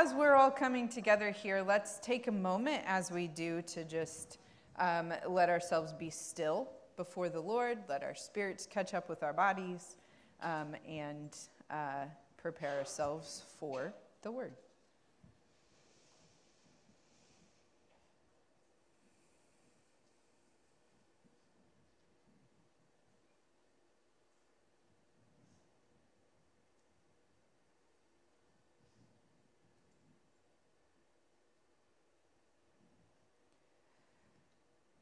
as 0.00 0.14
we're 0.14 0.34
all 0.34 0.50
coming 0.50 0.88
together 0.88 1.30
here, 1.30 1.60
let's 1.60 1.98
take 1.98 2.26
a 2.26 2.32
moment 2.32 2.82
as 2.86 3.10
we 3.10 3.28
do 3.28 3.60
to 3.60 3.84
just 3.84 4.38
um, 4.78 5.12
let 5.28 5.50
ourselves 5.50 5.92
be 5.92 6.08
still 6.08 6.70
before 6.96 7.28
the 7.28 7.38
Lord, 7.40 7.76
let 7.86 8.02
our 8.02 8.14
spirits 8.14 8.64
catch 8.64 8.94
up 8.94 9.10
with 9.10 9.22
our 9.22 9.34
bodies, 9.34 9.96
um, 10.42 10.74
and 10.88 11.36
uh, 11.70 12.06
prepare 12.38 12.78
ourselves 12.78 13.44
for 13.58 13.92
the 14.22 14.30
Word. 14.30 14.54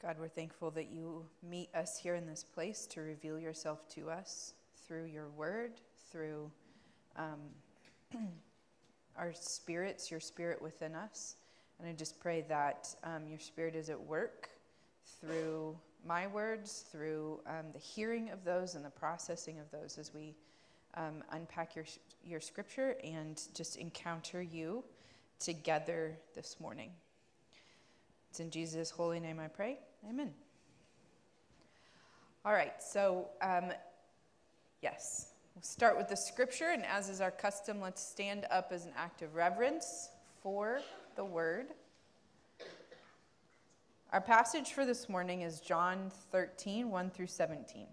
God, 0.09 0.17
we're 0.19 0.29
thankful 0.29 0.71
that 0.71 0.89
you 0.91 1.23
meet 1.43 1.69
us 1.75 1.99
here 1.99 2.15
in 2.15 2.27
this 2.27 2.43
place 2.43 2.87
to 2.87 3.03
reveal 3.03 3.39
yourself 3.39 3.87
to 3.91 4.09
us 4.09 4.55
through 4.87 5.05
your 5.05 5.29
word, 5.37 5.73
through 6.11 6.51
um, 7.17 7.39
our 9.19 9.35
spirits, 9.35 10.11
your 10.11 10.21
spirit 10.21 10.63
within 10.63 10.95
us. 10.95 11.37
And 11.79 11.87
I 11.87 11.93
just 11.93 12.19
pray 12.19 12.43
that 12.49 12.89
um, 13.05 13.29
your 13.29 13.39
spirit 13.39 13.75
is 13.75 13.91
at 13.91 14.01
work 14.01 14.49
through 15.21 15.77
my 16.07 16.27
words, 16.27 16.87
through 16.91 17.41
um, 17.47 17.67
the 17.75 17.79
hearing 17.79 18.31
of 18.31 18.43
those 18.47 18.77
and 18.77 18.85
the 18.87 18.91
processing 18.91 19.59
of 19.59 19.71
those 19.71 19.99
as 19.99 20.15
we 20.15 20.35
um, 20.95 21.23
unpack 21.33 21.77
your, 21.77 21.85
your 22.25 22.41
scripture 22.41 22.97
and 23.05 23.43
just 23.53 23.77
encounter 23.77 24.41
you 24.41 24.83
together 25.39 26.17
this 26.35 26.57
morning. 26.61 26.93
It's 28.31 28.41
in 28.41 28.51
Jesus' 28.51 28.89
holy 28.89 29.21
name 29.21 29.39
I 29.39 29.49
pray. 29.49 29.81
Amen. 30.07 30.33
All 32.45 32.53
right, 32.53 32.83
so 32.83 33.29
um, 33.43 33.73
yes, 34.83 35.33
we'll 35.55 35.63
start 35.63 35.97
with 35.97 36.09
the 36.09 36.17
scripture, 36.17 36.71
and 36.73 36.85
as 36.85 37.09
is 37.09 37.21
our 37.21 37.31
custom, 37.31 37.81
let's 37.81 38.03
stand 38.03 38.47
up 38.51 38.71
as 38.73 38.85
an 38.85 38.93
act 38.97 39.23
of 39.23 39.35
reverence 39.35 40.11
for 40.43 40.81
the 41.17 41.25
word. 41.25 41.67
Our 44.13 44.21
passage 44.21 44.73
for 44.73 44.87
this 44.87 45.09
morning 45.09 45.43
is 45.43 45.61
John 45.61 46.11
13, 46.31 46.91
1 46.91 47.11
through 47.11 47.27
17. 47.27 47.87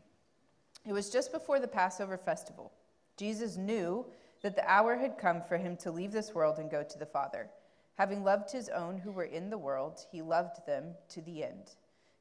It 0.85 0.93
was 0.93 1.09
just 1.09 1.31
before 1.31 1.59
the 1.59 1.67
Passover 1.67 2.17
festival. 2.17 2.71
Jesus 3.17 3.57
knew 3.57 4.05
that 4.41 4.55
the 4.55 4.69
hour 4.69 4.95
had 4.95 5.17
come 5.17 5.41
for 5.41 5.57
him 5.57 5.75
to 5.77 5.91
leave 5.91 6.11
this 6.11 6.33
world 6.33 6.59
and 6.59 6.69
go 6.69 6.83
to 6.83 6.99
the 6.99 7.05
Father. 7.05 7.49
Having 7.97 8.23
loved 8.23 8.51
his 8.51 8.69
own 8.69 8.97
who 8.97 9.11
were 9.11 9.23
in 9.23 9.49
the 9.49 9.57
world, 9.57 10.05
he 10.11 10.21
loved 10.21 10.65
them 10.65 10.93
to 11.09 11.21
the 11.21 11.43
end. 11.43 11.75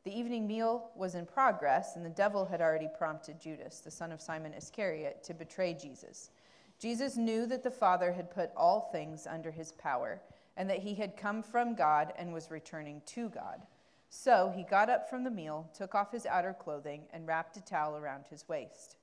The 0.05 0.19
evening 0.19 0.47
meal 0.47 0.91
was 0.95 1.15
in 1.15 1.25
progress, 1.25 1.97
and 1.97 2.05
the 2.05 2.11
devil 2.11 2.45
had 2.45 2.61
already 2.61 2.91
prompted 2.99 3.41
Judas, 3.41 3.81
the 3.81 3.91
son 3.91 4.13
of 4.13 4.21
Simon 4.21 4.53
Iscariot, 4.53 5.25
to 5.25 5.33
betray 5.33 5.73
Jesus. 5.73 6.31
Jesus 6.79 7.17
knew 7.17 7.47
that 7.47 7.63
the 7.63 7.71
Father 7.71 8.13
had 8.13 8.31
put 8.31 8.51
all 8.55 8.91
things 8.93 9.27
under 9.27 9.51
his 9.51 9.73
power, 9.73 10.21
and 10.59 10.69
that 10.69 10.81
he 10.81 10.95
had 10.95 11.17
come 11.17 11.43
from 11.43 11.75
God 11.75 12.13
and 12.19 12.35
was 12.35 12.51
returning 12.51 13.01
to 13.07 13.31
God. 13.31 13.63
So 14.11 14.53
he 14.55 14.63
got 14.63 14.91
up 14.91 15.09
from 15.09 15.25
the 15.25 15.31
meal, 15.31 15.71
took 15.73 15.95
off 15.95 16.13
his 16.13 16.27
outer 16.27 16.53
clothing, 16.53 17.05
and 17.11 17.27
wrapped 17.27 17.57
a 17.57 17.65
towel 17.65 17.97
around 17.97 18.27
his 18.29 18.47
waist. 18.47 18.97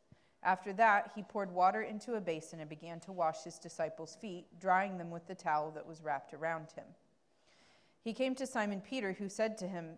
After 0.44 0.72
that, 0.74 1.14
he 1.16 1.24
poured 1.24 1.52
water 1.52 1.82
into 1.82 2.14
a 2.14 2.22
basin 2.22 2.60
and 2.60 2.70
began 2.70 3.00
to 3.02 3.12
wash 3.12 3.44
his 3.44 3.58
disciples' 3.58 4.18
feet, 4.22 4.46
drying 4.60 5.00
them 5.00 5.10
with 5.10 5.26
the 5.26 5.34
towel 5.34 5.72
that 5.72 5.88
was 5.88 6.04
wrapped 6.04 6.36
around 6.36 6.72
him. 6.76 6.86
He 8.04 8.14
came 8.14 8.36
to 8.36 8.46
Simon 8.46 8.82
Peter, 8.82 9.14
who 9.14 9.30
said 9.30 9.58
to 9.58 9.68
him, 9.68 9.98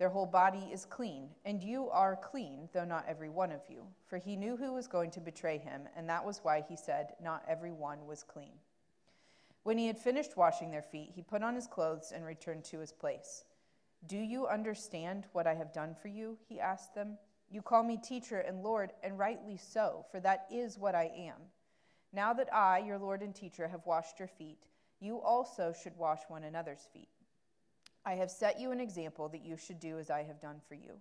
Their 0.00 0.08
whole 0.08 0.24
body 0.24 0.70
is 0.72 0.86
clean, 0.86 1.28
and 1.44 1.62
you 1.62 1.90
are 1.90 2.16
clean, 2.16 2.70
though 2.72 2.86
not 2.86 3.04
every 3.06 3.28
one 3.28 3.52
of 3.52 3.60
you. 3.68 3.86
For 4.06 4.16
he 4.16 4.34
knew 4.34 4.56
who 4.56 4.72
was 4.72 4.88
going 4.88 5.10
to 5.10 5.20
betray 5.20 5.58
him, 5.58 5.82
and 5.94 6.08
that 6.08 6.24
was 6.24 6.40
why 6.42 6.64
he 6.66 6.74
said, 6.74 7.12
Not 7.22 7.44
every 7.46 7.70
one 7.70 8.06
was 8.06 8.22
clean. 8.22 8.54
When 9.62 9.76
he 9.76 9.88
had 9.88 9.98
finished 9.98 10.38
washing 10.38 10.70
their 10.70 10.80
feet, 10.80 11.10
he 11.14 11.20
put 11.20 11.42
on 11.42 11.54
his 11.54 11.66
clothes 11.66 12.12
and 12.14 12.24
returned 12.24 12.64
to 12.64 12.78
his 12.78 12.92
place. 12.92 13.44
Do 14.06 14.16
you 14.16 14.46
understand 14.46 15.26
what 15.32 15.46
I 15.46 15.52
have 15.52 15.74
done 15.74 15.94
for 15.94 16.08
you? 16.08 16.38
He 16.48 16.58
asked 16.58 16.94
them. 16.94 17.18
You 17.50 17.60
call 17.60 17.82
me 17.82 17.98
teacher 17.98 18.38
and 18.38 18.62
Lord, 18.62 18.94
and 19.02 19.18
rightly 19.18 19.58
so, 19.58 20.06
for 20.10 20.18
that 20.20 20.46
is 20.50 20.78
what 20.78 20.94
I 20.94 21.12
am. 21.14 21.36
Now 22.10 22.32
that 22.32 22.48
I, 22.54 22.78
your 22.78 22.98
Lord 22.98 23.20
and 23.20 23.34
teacher, 23.34 23.68
have 23.68 23.84
washed 23.84 24.18
your 24.18 24.28
feet, 24.28 24.64
you 24.98 25.20
also 25.20 25.74
should 25.74 25.96
wash 25.98 26.20
one 26.28 26.44
another's 26.44 26.88
feet. 26.90 27.10
I 28.04 28.14
have 28.14 28.30
set 28.30 28.58
you 28.58 28.70
an 28.72 28.80
example 28.80 29.28
that 29.28 29.44
you 29.44 29.56
should 29.56 29.78
do 29.78 29.98
as 29.98 30.10
I 30.10 30.22
have 30.22 30.40
done 30.40 30.60
for 30.68 30.74
you. 30.74 30.92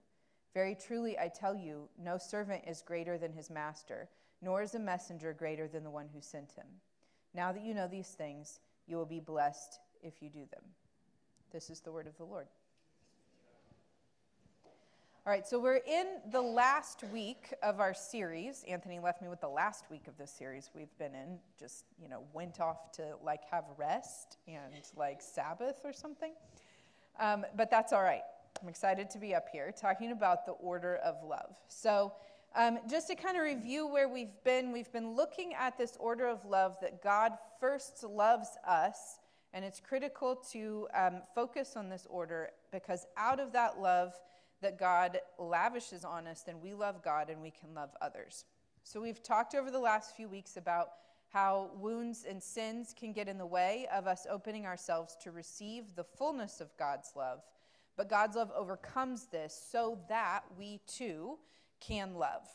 Very 0.53 0.75
truly, 0.75 1.17
I 1.17 1.29
tell 1.29 1.55
you, 1.55 1.87
no 2.01 2.17
servant 2.17 2.63
is 2.67 2.81
greater 2.81 3.17
than 3.17 3.31
his 3.31 3.49
master, 3.49 4.09
nor 4.41 4.61
is 4.61 4.75
a 4.75 4.79
messenger 4.79 5.33
greater 5.33 5.67
than 5.67 5.83
the 5.83 5.89
one 5.89 6.09
who 6.13 6.21
sent 6.21 6.51
him. 6.51 6.65
Now 7.33 7.51
that 7.51 7.63
you 7.63 7.73
know 7.73 7.87
these 7.87 8.09
things, 8.09 8.59
you 8.87 8.97
will 8.97 9.05
be 9.05 9.19
blessed 9.19 9.79
if 10.01 10.21
you 10.21 10.29
do 10.29 10.45
them. 10.51 10.63
This 11.51 11.69
is 11.69 11.79
the 11.79 11.91
word 11.91 12.07
of 12.07 12.17
the 12.17 12.25
Lord. 12.25 12.47
All 15.25 15.33
right, 15.33 15.47
so 15.47 15.59
we're 15.59 15.75
in 15.75 16.07
the 16.31 16.41
last 16.41 17.03
week 17.13 17.53
of 17.61 17.79
our 17.79 17.93
series. 17.93 18.63
Anthony 18.67 18.99
left 18.99 19.21
me 19.21 19.27
with 19.27 19.41
the 19.41 19.49
last 19.49 19.85
week 19.91 20.07
of 20.07 20.17
this 20.17 20.31
series 20.31 20.71
we've 20.73 20.97
been 20.97 21.13
in. 21.13 21.37
Just, 21.59 21.85
you 22.01 22.09
know, 22.09 22.23
went 22.33 22.59
off 22.59 22.91
to 22.93 23.15
like 23.23 23.41
have 23.51 23.65
rest 23.77 24.37
and 24.47 24.73
like 24.95 25.21
Sabbath 25.21 25.81
or 25.83 25.93
something. 25.93 26.33
Um, 27.19 27.45
but 27.55 27.71
that's 27.71 27.93
all 27.93 28.03
right. 28.03 28.21
I'm 28.61 28.67
excited 28.67 29.09
to 29.11 29.19
be 29.19 29.33
up 29.33 29.47
here 29.51 29.71
talking 29.71 30.11
about 30.11 30.45
the 30.45 30.51
order 30.53 30.97
of 30.97 31.15
love. 31.23 31.55
So, 31.67 32.13
um, 32.55 32.79
just 32.89 33.07
to 33.07 33.15
kind 33.15 33.37
of 33.37 33.43
review 33.43 33.87
where 33.87 34.09
we've 34.09 34.33
been, 34.43 34.71
we've 34.71 34.91
been 34.91 35.15
looking 35.15 35.53
at 35.53 35.77
this 35.77 35.95
order 35.99 36.27
of 36.27 36.43
love 36.45 36.77
that 36.81 37.01
God 37.03 37.33
first 37.59 38.03
loves 38.03 38.49
us, 38.67 39.19
and 39.53 39.63
it's 39.63 39.79
critical 39.79 40.35
to 40.51 40.87
um, 40.95 41.21
focus 41.35 41.75
on 41.77 41.89
this 41.89 42.07
order 42.09 42.49
because 42.71 43.05
out 43.17 43.39
of 43.39 43.53
that 43.53 43.79
love 43.79 44.13
that 44.61 44.77
God 44.77 45.19
lavishes 45.37 46.03
on 46.03 46.27
us, 46.27 46.41
then 46.41 46.59
we 46.59 46.73
love 46.73 47.03
God 47.03 47.29
and 47.29 47.41
we 47.41 47.51
can 47.51 47.73
love 47.73 47.91
others. 48.01 48.45
So, 48.83 48.99
we've 48.99 49.21
talked 49.23 49.55
over 49.55 49.71
the 49.71 49.79
last 49.79 50.15
few 50.15 50.27
weeks 50.27 50.57
about 50.57 50.89
how 51.31 51.69
wounds 51.75 52.25
and 52.27 52.41
sins 52.41 52.93
can 52.97 53.13
get 53.13 53.27
in 53.27 53.37
the 53.37 53.45
way 53.45 53.87
of 53.93 54.07
us 54.07 54.25
opening 54.29 54.65
ourselves 54.65 55.15
to 55.23 55.31
receive 55.31 55.95
the 55.95 56.03
fullness 56.03 56.59
of 56.59 56.75
God's 56.77 57.11
love. 57.15 57.41
But 57.95 58.09
God's 58.09 58.35
love 58.35 58.51
overcomes 58.55 59.25
this 59.25 59.53
so 59.71 59.99
that 60.09 60.41
we 60.57 60.79
too 60.87 61.37
can 61.79 62.15
love. 62.15 62.47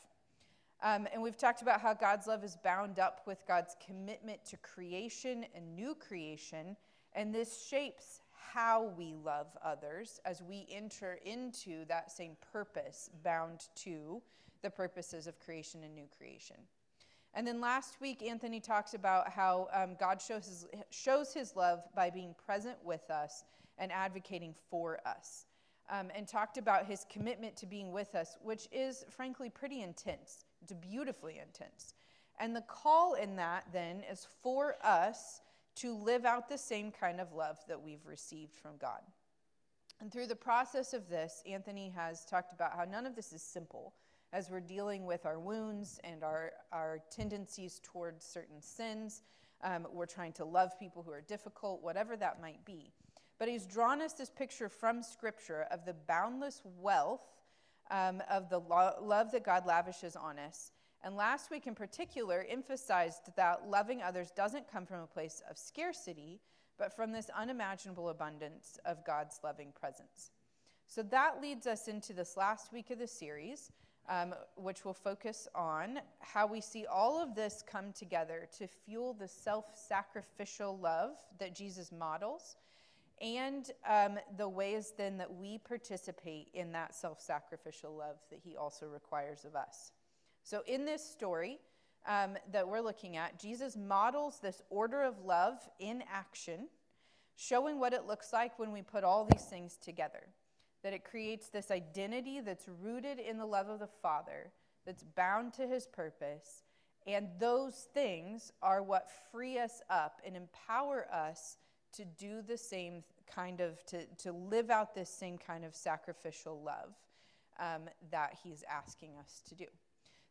Um, 0.83 1.07
and 1.13 1.21
we've 1.21 1.37
talked 1.37 1.61
about 1.61 1.81
how 1.81 1.93
God's 1.93 2.27
love 2.27 2.43
is 2.43 2.57
bound 2.63 2.99
up 2.99 3.21
with 3.25 3.45
God's 3.47 3.75
commitment 3.85 4.43
to 4.45 4.57
creation 4.57 5.45
and 5.55 5.75
new 5.75 5.95
creation. 5.95 6.75
And 7.13 7.33
this 7.33 7.65
shapes 7.65 8.21
how 8.53 8.93
we 8.97 9.15
love 9.23 9.47
others 9.63 10.19
as 10.25 10.41
we 10.41 10.67
enter 10.69 11.19
into 11.25 11.85
that 11.85 12.11
same 12.11 12.35
purpose 12.51 13.09
bound 13.23 13.67
to 13.75 14.21
the 14.61 14.69
purposes 14.69 15.27
of 15.27 15.39
creation 15.39 15.83
and 15.83 15.95
new 15.95 16.07
creation. 16.17 16.57
And 17.35 17.45
then 17.45 17.59
last 17.59 17.99
week, 17.99 18.23
Anthony 18.23 18.61
talks 18.61 18.93
about 18.93 19.29
how 19.29 19.67
um, 19.73 19.97
God 19.99 20.21
shows 20.21 20.45
his, 20.45 20.65
shows 20.89 21.33
his 21.33 21.55
love 21.55 21.83
by 21.93 22.09
being 22.09 22.33
present 22.45 22.77
with 22.83 23.09
us 23.11 23.43
and 23.77 23.91
advocating 23.91 24.55
for 24.69 24.99
us. 25.05 25.45
Um, 25.87 26.09
and 26.15 26.27
talked 26.27 26.57
about 26.57 26.87
his 26.87 27.05
commitment 27.11 27.55
to 27.57 27.67
being 27.67 27.91
with 27.91 28.15
us, 28.15 28.37
which 28.41 28.67
is 28.71 29.05
frankly 29.07 29.51
pretty 29.51 29.83
intense. 29.83 30.45
It's 30.63 30.73
beautifully 30.73 31.39
intense. 31.39 31.93
And 32.39 32.55
the 32.55 32.61
call 32.61 33.13
in 33.13 33.35
that 33.35 33.65
then 33.71 34.01
is 34.11 34.25
for 34.41 34.77
us 34.83 35.41
to 35.75 35.95
live 35.95 36.25
out 36.25 36.49
the 36.49 36.57
same 36.57 36.91
kind 36.91 37.21
of 37.21 37.33
love 37.33 37.59
that 37.67 37.79
we've 37.79 38.05
received 38.07 38.55
from 38.55 38.77
God. 38.81 39.01
And 40.01 40.11
through 40.11 40.27
the 40.27 40.35
process 40.35 40.93
of 40.93 41.07
this, 41.07 41.43
Anthony 41.45 41.93
has 41.95 42.25
talked 42.25 42.51
about 42.51 42.73
how 42.75 42.85
none 42.85 43.05
of 43.05 43.15
this 43.15 43.31
is 43.31 43.43
simple 43.43 43.93
as 44.35 44.49
we're 44.49 44.59
dealing 44.59 45.05
with 45.05 45.25
our 45.25 45.39
wounds 45.39 45.97
and 46.03 46.21
our, 46.21 46.51
our 46.73 46.99
tendencies 47.09 47.79
towards 47.81 48.25
certain 48.25 48.61
sins. 48.61 49.23
Um, 49.63 49.87
we're 49.93 50.05
trying 50.05 50.33
to 50.33 50.43
love 50.43 50.77
people 50.77 51.03
who 51.03 51.11
are 51.11 51.21
difficult, 51.21 51.81
whatever 51.81 52.17
that 52.17 52.41
might 52.41 52.65
be. 52.65 52.91
But 53.39 53.47
he's 53.47 53.65
drawn 53.65 54.01
us 54.01 54.11
this 54.11 54.29
picture 54.29 54.67
from 54.67 55.01
Scripture 55.01 55.65
of 55.71 55.85
the 55.85 55.93
boundless 55.93 56.61
wealth 56.81 57.21
um, 57.89 58.21
of 58.29 58.49
the 58.49 58.59
lo- 58.59 58.95
love 59.01 59.31
that 59.31 59.45
God 59.45 59.65
lavishes 59.65 60.17
on 60.17 60.37
us. 60.37 60.73
And 61.01 61.15
last 61.15 61.49
week 61.49 61.65
in 61.65 61.73
particular 61.73 62.45
emphasized 62.49 63.29
that 63.37 63.69
loving 63.69 64.01
others 64.01 64.31
doesn't 64.31 64.69
come 64.69 64.85
from 64.85 64.99
a 64.99 65.07
place 65.07 65.41
of 65.49 65.57
scarcity, 65.57 66.41
but 66.77 66.93
from 66.93 67.13
this 67.13 67.29
unimaginable 67.33 68.09
abundance 68.09 68.79
of 68.83 69.05
God's 69.05 69.39
loving 69.45 69.71
presence. 69.79 70.31
So 70.87 71.03
that 71.03 71.41
leads 71.41 71.67
us 71.67 71.87
into 71.87 72.11
this 72.11 72.35
last 72.35 72.73
week 72.73 72.89
of 72.89 72.99
the 72.99 73.07
series, 73.07 73.71
um, 74.09 74.33
which 74.55 74.85
will 74.85 74.93
focus 74.93 75.47
on 75.55 75.99
how 76.19 76.45
we 76.45 76.61
see 76.61 76.85
all 76.85 77.21
of 77.21 77.35
this 77.35 77.63
come 77.69 77.91
together 77.91 78.47
to 78.57 78.67
fuel 78.67 79.13
the 79.13 79.27
self 79.27 79.65
sacrificial 79.75 80.77
love 80.77 81.11
that 81.39 81.55
Jesus 81.55 81.91
models 81.91 82.55
and 83.21 83.71
um, 83.89 84.17
the 84.37 84.47
ways 84.47 84.93
then 84.97 85.17
that 85.17 85.33
we 85.33 85.57
participate 85.57 86.49
in 86.53 86.71
that 86.73 86.93
self 86.93 87.21
sacrificial 87.21 87.95
love 87.95 88.17
that 88.29 88.39
he 88.43 88.55
also 88.55 88.87
requires 88.87 89.45
of 89.45 89.55
us. 89.55 89.91
So, 90.43 90.61
in 90.67 90.85
this 90.85 91.03
story 91.03 91.59
um, 92.07 92.37
that 92.51 92.67
we're 92.67 92.81
looking 92.81 93.17
at, 93.17 93.39
Jesus 93.39 93.75
models 93.75 94.39
this 94.41 94.61
order 94.69 95.01
of 95.01 95.23
love 95.25 95.57
in 95.79 96.03
action, 96.11 96.67
showing 97.35 97.79
what 97.79 97.93
it 97.93 98.05
looks 98.05 98.31
like 98.33 98.59
when 98.59 98.71
we 98.71 98.81
put 98.81 99.03
all 99.03 99.25
these 99.25 99.45
things 99.45 99.77
together 99.77 100.27
that 100.85 100.93
it 100.93 101.03
creates 101.03 101.49
this 101.49 101.71
identity 101.71 102.41
that's 102.41 102.69
rooted 102.79 103.17
in 103.17 103.39
the 103.39 103.45
love 103.45 103.69
of 103.69 103.79
the 103.79 103.89
Father, 104.03 104.51
that's 104.85 105.01
bound 105.01 105.51
to 105.51 105.65
his 105.65 105.87
purpose. 105.87 106.61
And 107.07 107.27
those 107.39 107.87
things 107.95 108.51
are 108.61 108.83
what 108.83 109.09
free 109.31 109.57
us 109.57 109.81
up 109.89 110.21
and 110.23 110.37
empower 110.37 111.07
us 111.11 111.57
to 111.93 112.05
do 112.05 112.43
the 112.43 112.55
same 112.55 113.03
kind 113.25 113.61
of, 113.61 113.83
to, 113.87 114.05
to 114.19 114.31
live 114.31 114.69
out 114.69 114.93
this 114.93 115.09
same 115.09 115.39
kind 115.39 115.65
of 115.65 115.73
sacrificial 115.73 116.61
love 116.63 116.93
um, 117.59 117.89
that 118.11 118.37
he's 118.43 118.63
asking 118.69 119.17
us 119.19 119.41
to 119.49 119.55
do. 119.55 119.65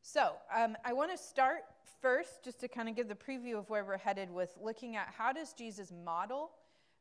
So, 0.03 0.35
um, 0.57 0.77
I 0.85 0.93
want 0.93 1.11
to 1.11 1.19
start 1.19 1.63
first 2.01 2.45
just 2.45 2.61
to 2.61 2.69
kind 2.69 2.89
of 2.89 2.95
give 2.95 3.09
the 3.09 3.17
preview 3.17 3.59
of 3.59 3.69
where 3.71 3.85
we're 3.85 3.99
headed 3.99 4.31
with 4.31 4.57
looking 4.63 4.95
at 4.95 5.13
how 5.19 5.33
does 5.33 5.53
Jesus 5.53 5.93
model 6.05 6.53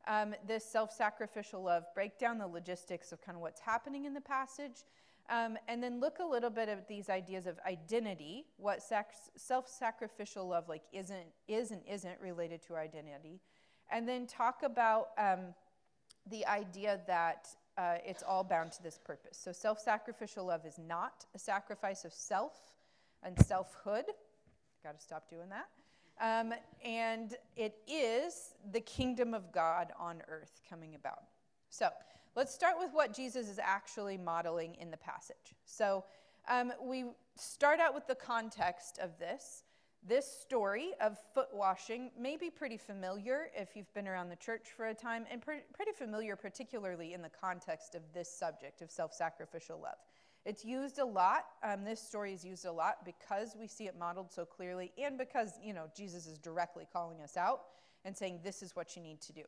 um, 0.07 0.35
this 0.47 0.65
self 0.65 0.91
sacrificial 0.91 1.63
love, 1.63 1.85
break 1.93 2.19
down 2.19 2.37
the 2.37 2.47
logistics 2.47 3.11
of 3.11 3.21
kind 3.21 3.35
of 3.35 3.41
what's 3.41 3.61
happening 3.61 4.05
in 4.05 4.13
the 4.13 4.21
passage, 4.21 4.83
um, 5.29 5.57
and 5.67 5.81
then 5.81 5.99
look 5.99 6.19
a 6.19 6.25
little 6.25 6.49
bit 6.49 6.67
at 6.67 6.87
these 6.87 7.09
ideas 7.09 7.47
of 7.47 7.57
identity, 7.65 8.45
what 8.57 8.81
self 8.81 9.67
sacrificial 9.67 10.47
love 10.47 10.67
like 10.67 10.83
isn't, 10.91 11.27
is 11.47 11.71
and 11.71 11.81
isn't 11.89 12.19
related 12.21 12.61
to 12.67 12.75
identity, 12.75 13.39
and 13.91 14.07
then 14.07 14.27
talk 14.27 14.63
about 14.63 15.09
um, 15.17 15.53
the 16.29 16.45
idea 16.45 16.99
that 17.07 17.47
uh, 17.77 17.95
it's 18.05 18.23
all 18.23 18.43
bound 18.43 18.71
to 18.73 18.83
this 18.83 18.99
purpose. 19.03 19.37
So, 19.37 19.51
self 19.51 19.79
sacrificial 19.79 20.45
love 20.45 20.65
is 20.65 20.77
not 20.77 21.25
a 21.33 21.39
sacrifice 21.39 22.05
of 22.05 22.13
self 22.13 22.53
and 23.23 23.39
selfhood. 23.45 24.05
Got 24.83 24.99
to 24.99 25.03
stop 25.03 25.29
doing 25.29 25.49
that. 25.49 25.67
Um, 26.21 26.53
and 26.83 27.35
it 27.55 27.75
is 27.87 28.55
the 28.71 28.79
kingdom 28.81 29.33
of 29.33 29.51
God 29.51 29.91
on 29.99 30.21
earth 30.27 30.61
coming 30.69 30.95
about. 30.95 31.23
So 31.69 31.89
let's 32.35 32.53
start 32.53 32.75
with 32.79 32.91
what 32.93 33.13
Jesus 33.13 33.49
is 33.49 33.59
actually 33.59 34.17
modeling 34.17 34.75
in 34.75 34.91
the 34.91 34.97
passage. 34.97 35.55
So 35.65 36.03
um, 36.47 36.71
we 36.81 37.05
start 37.35 37.79
out 37.79 37.95
with 37.95 38.07
the 38.07 38.15
context 38.15 38.99
of 38.99 39.17
this. 39.17 39.63
This 40.05 40.29
story 40.29 40.91
of 40.99 41.17
foot 41.33 41.47
washing 41.53 42.11
may 42.19 42.35
be 42.35 42.49
pretty 42.49 42.75
familiar 42.75 43.47
if 43.55 43.69
you've 43.75 43.93
been 43.93 44.07
around 44.07 44.29
the 44.29 44.35
church 44.35 44.67
for 44.75 44.87
a 44.87 44.93
time, 44.93 45.25
and 45.31 45.41
pre- 45.41 45.61
pretty 45.73 45.93
familiar, 45.93 46.35
particularly 46.35 47.13
in 47.13 47.21
the 47.21 47.29
context 47.29 47.95
of 47.95 48.01
this 48.13 48.29
subject 48.29 48.81
of 48.81 48.91
self 48.91 49.13
sacrificial 49.13 49.79
love. 49.81 49.95
It's 50.45 50.65
used 50.65 50.99
a 50.99 51.05
lot. 51.05 51.45
Um, 51.63 51.85
this 51.85 52.01
story 52.01 52.33
is 52.33 52.43
used 52.43 52.65
a 52.65 52.71
lot 52.71 53.05
because 53.05 53.55
we 53.57 53.67
see 53.67 53.87
it 53.87 53.97
modeled 53.97 54.31
so 54.31 54.43
clearly 54.43 54.91
and 55.01 55.17
because, 55.17 55.53
you 55.63 55.73
know, 55.73 55.85
Jesus 55.95 56.27
is 56.27 56.37
directly 56.37 56.85
calling 56.91 57.21
us 57.21 57.37
out 57.37 57.61
and 58.03 58.15
saying, 58.15 58.39
this 58.43 58.61
is 58.61 58.75
what 58.75 58.95
you 58.95 59.01
need 59.01 59.21
to 59.21 59.33
do. 59.33 59.43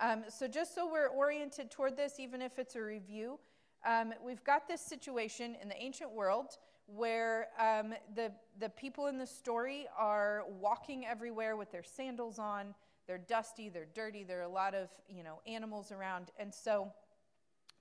Um, 0.00 0.24
so, 0.28 0.46
just 0.46 0.74
so 0.74 0.90
we're 0.90 1.08
oriented 1.08 1.70
toward 1.70 1.96
this, 1.96 2.18
even 2.18 2.40
if 2.40 2.58
it's 2.58 2.76
a 2.76 2.82
review, 2.82 3.38
um, 3.86 4.14
we've 4.24 4.42
got 4.44 4.68
this 4.68 4.80
situation 4.80 5.56
in 5.60 5.68
the 5.68 5.80
ancient 5.80 6.12
world 6.12 6.56
where 6.86 7.48
um, 7.58 7.94
the, 8.14 8.32
the 8.58 8.68
people 8.70 9.08
in 9.08 9.18
the 9.18 9.26
story 9.26 9.86
are 9.98 10.44
walking 10.60 11.04
everywhere 11.04 11.56
with 11.56 11.70
their 11.70 11.82
sandals 11.82 12.38
on. 12.38 12.74
They're 13.06 13.18
dusty, 13.18 13.68
they're 13.68 13.88
dirty, 13.94 14.24
there 14.24 14.38
are 14.40 14.44
a 14.44 14.48
lot 14.48 14.74
of 14.74 14.88
you 15.08 15.24
know, 15.24 15.40
animals 15.46 15.92
around. 15.92 16.30
And 16.38 16.54
so, 16.54 16.92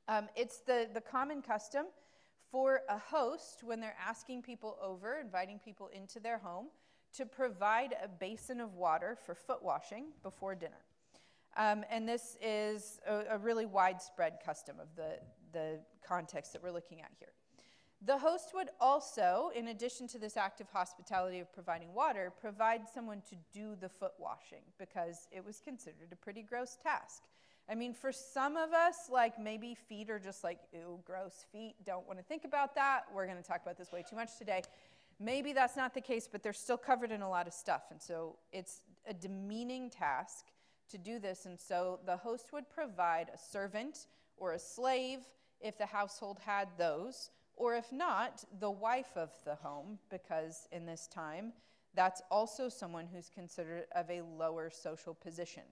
um, 0.07 0.27
it's 0.35 0.59
the, 0.59 0.89
the 0.93 1.01
common 1.01 1.41
custom 1.41 1.85
for 2.51 2.81
a 2.89 2.97
host 2.97 3.63
when 3.63 3.79
they're 3.79 3.95
asking 4.05 4.41
people 4.41 4.77
over, 4.81 5.19
inviting 5.19 5.59
people 5.59 5.89
into 5.93 6.19
their 6.19 6.37
home, 6.37 6.67
to 7.13 7.25
provide 7.25 7.95
a 8.03 8.07
basin 8.07 8.59
of 8.59 8.75
water 8.75 9.17
for 9.25 9.35
foot 9.35 9.63
washing 9.63 10.05
before 10.23 10.55
dinner. 10.55 10.83
Um, 11.57 11.83
and 11.89 12.07
this 12.07 12.37
is 12.41 12.99
a, 13.07 13.23
a, 13.31 13.37
really 13.37 13.65
widespread 13.65 14.37
custom 14.45 14.77
of 14.79 14.87
the, 14.95 15.19
the 15.51 15.79
context 16.05 16.53
that 16.53 16.63
we're 16.63 16.71
looking 16.71 17.01
at 17.01 17.11
here. 17.19 17.33
The 18.03 18.17
host 18.17 18.51
would 18.53 18.69
also, 18.79 19.51
in 19.53 19.67
addition 19.67 20.07
to 20.07 20.17
this 20.17 20.37
act 20.37 20.61
of 20.61 20.69
hospitality 20.69 21.39
of 21.39 21.53
providing 21.53 21.93
water, 21.93 22.31
provide 22.39 22.87
someone 22.91 23.21
to 23.29 23.35
do 23.53 23.75
the 23.79 23.89
foot 23.89 24.13
washing 24.17 24.63
because 24.79 25.27
it 25.31 25.45
was 25.45 25.59
considered 25.59 26.11
a 26.11 26.15
pretty 26.15 26.41
gross 26.41 26.77
task. 26.81 27.23
I 27.71 27.75
mean, 27.75 27.93
for 27.93 28.11
some 28.11 28.57
of 28.57 28.73
us, 28.73 29.09
like 29.09 29.39
maybe 29.39 29.75
feet 29.87 30.09
are 30.09 30.19
just 30.19 30.43
like, 30.43 30.59
ew, 30.73 30.99
gross 31.05 31.45
feet, 31.53 31.75
don't 31.85 32.05
want 32.05 32.19
to 32.19 32.25
think 32.25 32.43
about 32.43 32.75
that. 32.75 33.05
We're 33.15 33.25
going 33.25 33.37
to 33.37 33.47
talk 33.47 33.61
about 33.61 33.77
this 33.77 33.93
way 33.93 34.03
too 34.07 34.17
much 34.17 34.37
today. 34.37 34.61
Maybe 35.21 35.53
that's 35.53 35.77
not 35.77 35.93
the 35.93 36.01
case, 36.01 36.27
but 36.29 36.43
they're 36.43 36.51
still 36.51 36.77
covered 36.77 37.13
in 37.13 37.21
a 37.21 37.29
lot 37.29 37.47
of 37.47 37.53
stuff. 37.53 37.83
And 37.89 38.01
so 38.01 38.35
it's 38.51 38.81
a 39.07 39.13
demeaning 39.13 39.89
task 39.89 40.47
to 40.89 40.97
do 40.97 41.17
this. 41.17 41.45
And 41.45 41.57
so 41.57 42.01
the 42.05 42.17
host 42.17 42.51
would 42.51 42.69
provide 42.69 43.29
a 43.33 43.37
servant 43.37 44.07
or 44.35 44.51
a 44.51 44.59
slave 44.59 45.19
if 45.61 45.77
the 45.77 45.85
household 45.85 46.39
had 46.45 46.67
those, 46.77 47.29
or 47.55 47.75
if 47.75 47.89
not, 47.89 48.43
the 48.59 48.71
wife 48.71 49.15
of 49.15 49.29
the 49.45 49.55
home, 49.55 49.97
because 50.09 50.67
in 50.73 50.85
this 50.85 51.07
time, 51.07 51.53
that's 51.93 52.21
also 52.29 52.67
someone 52.67 53.07
who's 53.13 53.29
considered 53.29 53.85
of 53.95 54.09
a 54.09 54.23
lower 54.23 54.69
social 54.69 55.13
position. 55.13 55.63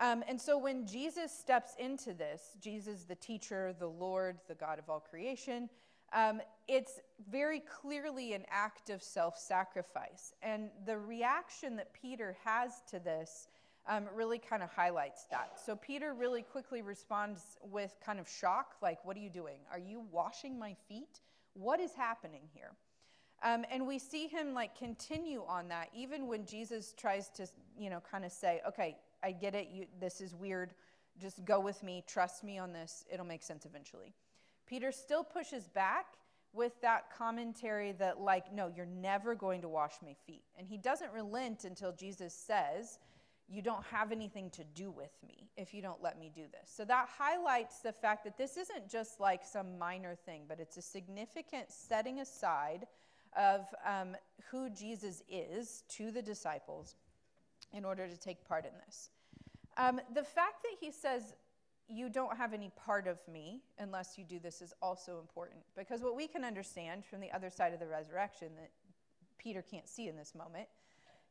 Um, 0.00 0.24
and 0.26 0.40
so 0.40 0.56
when 0.56 0.86
Jesus 0.86 1.30
steps 1.30 1.74
into 1.78 2.14
this, 2.14 2.56
Jesus, 2.60 3.04
the 3.04 3.14
teacher, 3.14 3.74
the 3.78 3.86
Lord, 3.86 4.38
the 4.48 4.54
God 4.54 4.78
of 4.78 4.88
all 4.88 5.00
creation, 5.00 5.68
um, 6.12 6.40
it's 6.66 7.00
very 7.30 7.60
clearly 7.60 8.32
an 8.32 8.44
act 8.50 8.90
of 8.90 9.02
self 9.02 9.38
sacrifice. 9.38 10.32
And 10.42 10.70
the 10.86 10.98
reaction 10.98 11.76
that 11.76 11.92
Peter 11.92 12.36
has 12.44 12.82
to 12.90 12.98
this 12.98 13.48
um, 13.86 14.06
really 14.14 14.38
kind 14.38 14.62
of 14.62 14.70
highlights 14.70 15.26
that. 15.30 15.58
So 15.64 15.76
Peter 15.76 16.14
really 16.14 16.42
quickly 16.42 16.80
responds 16.80 17.58
with 17.62 17.94
kind 18.04 18.18
of 18.18 18.28
shock 18.28 18.76
like, 18.82 19.04
What 19.04 19.16
are 19.16 19.20
you 19.20 19.30
doing? 19.30 19.60
Are 19.70 19.78
you 19.78 20.02
washing 20.10 20.58
my 20.58 20.74
feet? 20.88 21.20
What 21.52 21.78
is 21.78 21.92
happening 21.94 22.42
here? 22.54 22.72
Um, 23.42 23.64
and 23.70 23.86
we 23.86 23.98
see 23.98 24.26
him 24.26 24.54
like 24.54 24.76
continue 24.76 25.44
on 25.46 25.68
that, 25.68 25.88
even 25.94 26.26
when 26.26 26.44
Jesus 26.44 26.94
tries 26.96 27.28
to, 27.30 27.46
you 27.78 27.88
know, 27.88 28.02
kind 28.10 28.24
of 28.24 28.32
say, 28.32 28.60
okay, 28.68 28.96
I 29.22 29.32
get 29.32 29.54
it. 29.54 29.68
You, 29.72 29.86
this 30.00 30.20
is 30.20 30.34
weird. 30.34 30.74
Just 31.18 31.44
go 31.44 31.60
with 31.60 31.82
me. 31.82 32.04
Trust 32.06 32.44
me 32.44 32.58
on 32.58 32.72
this. 32.72 33.04
It'll 33.12 33.26
make 33.26 33.42
sense 33.42 33.66
eventually. 33.66 34.14
Peter 34.66 34.92
still 34.92 35.24
pushes 35.24 35.68
back 35.68 36.06
with 36.52 36.80
that 36.80 37.12
commentary 37.16 37.92
that, 37.92 38.20
like, 38.20 38.52
no, 38.52 38.68
you're 38.74 38.86
never 38.86 39.34
going 39.34 39.60
to 39.62 39.68
wash 39.68 39.94
my 40.02 40.14
feet. 40.26 40.42
And 40.58 40.66
he 40.66 40.76
doesn't 40.78 41.12
relent 41.12 41.64
until 41.64 41.92
Jesus 41.92 42.34
says, 42.34 42.98
You 43.48 43.62
don't 43.62 43.84
have 43.86 44.12
anything 44.12 44.50
to 44.50 44.64
do 44.74 44.90
with 44.90 45.12
me 45.26 45.50
if 45.56 45.74
you 45.74 45.82
don't 45.82 46.02
let 46.02 46.18
me 46.18 46.30
do 46.34 46.42
this. 46.50 46.70
So 46.74 46.84
that 46.84 47.08
highlights 47.16 47.80
the 47.80 47.92
fact 47.92 48.24
that 48.24 48.38
this 48.38 48.56
isn't 48.56 48.88
just 48.88 49.20
like 49.20 49.44
some 49.44 49.78
minor 49.78 50.14
thing, 50.14 50.42
but 50.48 50.60
it's 50.60 50.76
a 50.76 50.82
significant 50.82 51.70
setting 51.70 52.20
aside 52.20 52.86
of 53.36 53.66
um, 53.86 54.16
who 54.50 54.70
Jesus 54.70 55.22
is 55.28 55.84
to 55.90 56.10
the 56.10 56.22
disciples 56.22 56.96
in 57.72 57.84
order 57.84 58.08
to 58.08 58.16
take 58.16 58.46
part 58.46 58.64
in 58.64 58.72
this. 58.86 59.10
Um, 59.76 60.00
the 60.14 60.24
fact 60.24 60.62
that 60.62 60.76
he 60.80 60.90
says, 60.90 61.34
You 61.88 62.08
don't 62.08 62.36
have 62.36 62.52
any 62.52 62.70
part 62.76 63.06
of 63.06 63.18
me 63.32 63.62
unless 63.78 64.18
you 64.18 64.24
do 64.24 64.38
this 64.38 64.62
is 64.62 64.72
also 64.82 65.18
important 65.18 65.60
because 65.76 66.02
what 66.02 66.16
we 66.16 66.26
can 66.26 66.44
understand 66.44 67.04
from 67.04 67.20
the 67.20 67.32
other 67.32 67.50
side 67.50 67.72
of 67.72 67.80
the 67.80 67.86
resurrection 67.86 68.48
that 68.56 68.70
Peter 69.38 69.62
can't 69.62 69.88
see 69.88 70.08
in 70.08 70.16
this 70.16 70.34
moment 70.34 70.68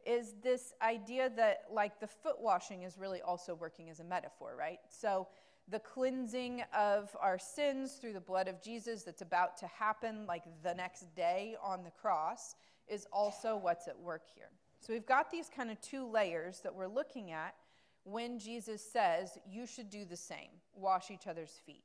is 0.06 0.34
this 0.42 0.74
idea 0.82 1.30
that, 1.36 1.66
like, 1.72 2.00
the 2.00 2.08
foot 2.08 2.40
washing 2.40 2.84
is 2.84 2.98
really 2.98 3.22
also 3.22 3.54
working 3.54 3.90
as 3.90 4.00
a 4.00 4.04
metaphor, 4.04 4.56
right? 4.58 4.80
So, 4.88 5.28
the 5.68 5.80
cleansing 5.80 6.64
of 6.76 7.16
our 7.22 7.38
sins 7.38 7.94
through 7.94 8.14
the 8.14 8.22
blood 8.22 8.48
of 8.48 8.62
Jesus 8.62 9.04
that's 9.04 9.22
about 9.22 9.56
to 9.58 9.68
happen, 9.68 10.26
like 10.26 10.44
the 10.64 10.74
next 10.74 11.14
day 11.16 11.56
on 11.62 11.84
the 11.84 11.92
cross, 11.92 12.56
is 12.88 13.06
also 13.14 13.56
what's 13.56 13.88
at 13.88 14.00
work 14.00 14.24
here. 14.34 14.50
So 14.80 14.94
we've 14.94 15.06
got 15.06 15.30
these 15.30 15.50
kind 15.54 15.70
of 15.70 15.80
two 15.82 16.10
layers 16.10 16.62
that 16.62 16.74
we're 16.74 16.88
looking 16.88 17.32
at 17.32 17.56
when 18.04 18.40
Jesus 18.40 18.82
says, 18.82 19.38
You 19.50 19.66
should 19.66 19.90
do 19.90 20.06
the 20.06 20.18
same, 20.18 20.50
wash 20.74 21.12
each 21.12 21.28
other's 21.28 21.60
feet. 21.66 21.84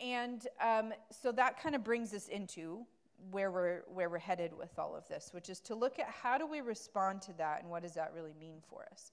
And 0.00 0.46
um, 0.60 0.92
so 1.10 1.32
that 1.32 1.62
kind 1.62 1.74
of 1.74 1.84
brings 1.84 2.12
us 2.12 2.28
into 2.28 2.84
where 3.30 3.50
we're, 3.50 3.82
where 3.86 4.08
we're 4.10 4.18
headed 4.18 4.52
with 4.56 4.78
all 4.78 4.96
of 4.96 5.06
this, 5.08 5.30
which 5.32 5.48
is 5.48 5.60
to 5.60 5.74
look 5.74 5.98
at 5.98 6.08
how 6.08 6.38
do 6.38 6.46
we 6.46 6.60
respond 6.60 7.22
to 7.22 7.32
that 7.34 7.62
and 7.62 7.70
what 7.70 7.82
does 7.82 7.94
that 7.94 8.12
really 8.14 8.34
mean 8.38 8.56
for 8.68 8.84
us. 8.90 9.12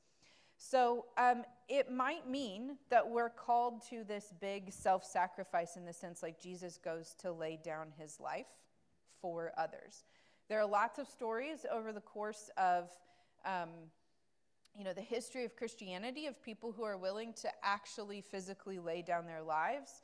So 0.58 1.06
um, 1.18 1.44
it 1.70 1.90
might 1.90 2.28
mean 2.28 2.78
that 2.90 3.08
we're 3.08 3.30
called 3.30 3.82
to 3.90 4.04
this 4.04 4.34
big 4.42 4.74
self 4.74 5.06
sacrifice 5.06 5.78
in 5.78 5.86
the 5.86 5.94
sense 5.94 6.22
like 6.22 6.42
Jesus 6.42 6.78
goes 6.78 7.16
to 7.20 7.32
lay 7.32 7.58
down 7.64 7.94
his 7.98 8.20
life 8.20 8.48
for 9.22 9.54
others. 9.58 10.04
There 10.50 10.60
are 10.60 10.68
lots 10.68 11.00
of 11.00 11.08
stories 11.08 11.66
over 11.72 11.92
the 11.92 12.02
course 12.02 12.50
of. 12.58 12.90
Um, 13.46 13.70
you 14.78 14.86
know 14.86 14.94
the 14.94 15.02
history 15.02 15.46
of 15.46 15.56
christianity 15.56 16.28
of 16.28 16.42
people 16.44 16.72
who 16.72 16.84
are 16.84 16.96
willing 16.96 17.34
to 17.42 17.50
actually 17.64 18.22
physically 18.22 18.78
lay 18.78 19.02
down 19.02 19.26
their 19.26 19.42
lives 19.42 20.04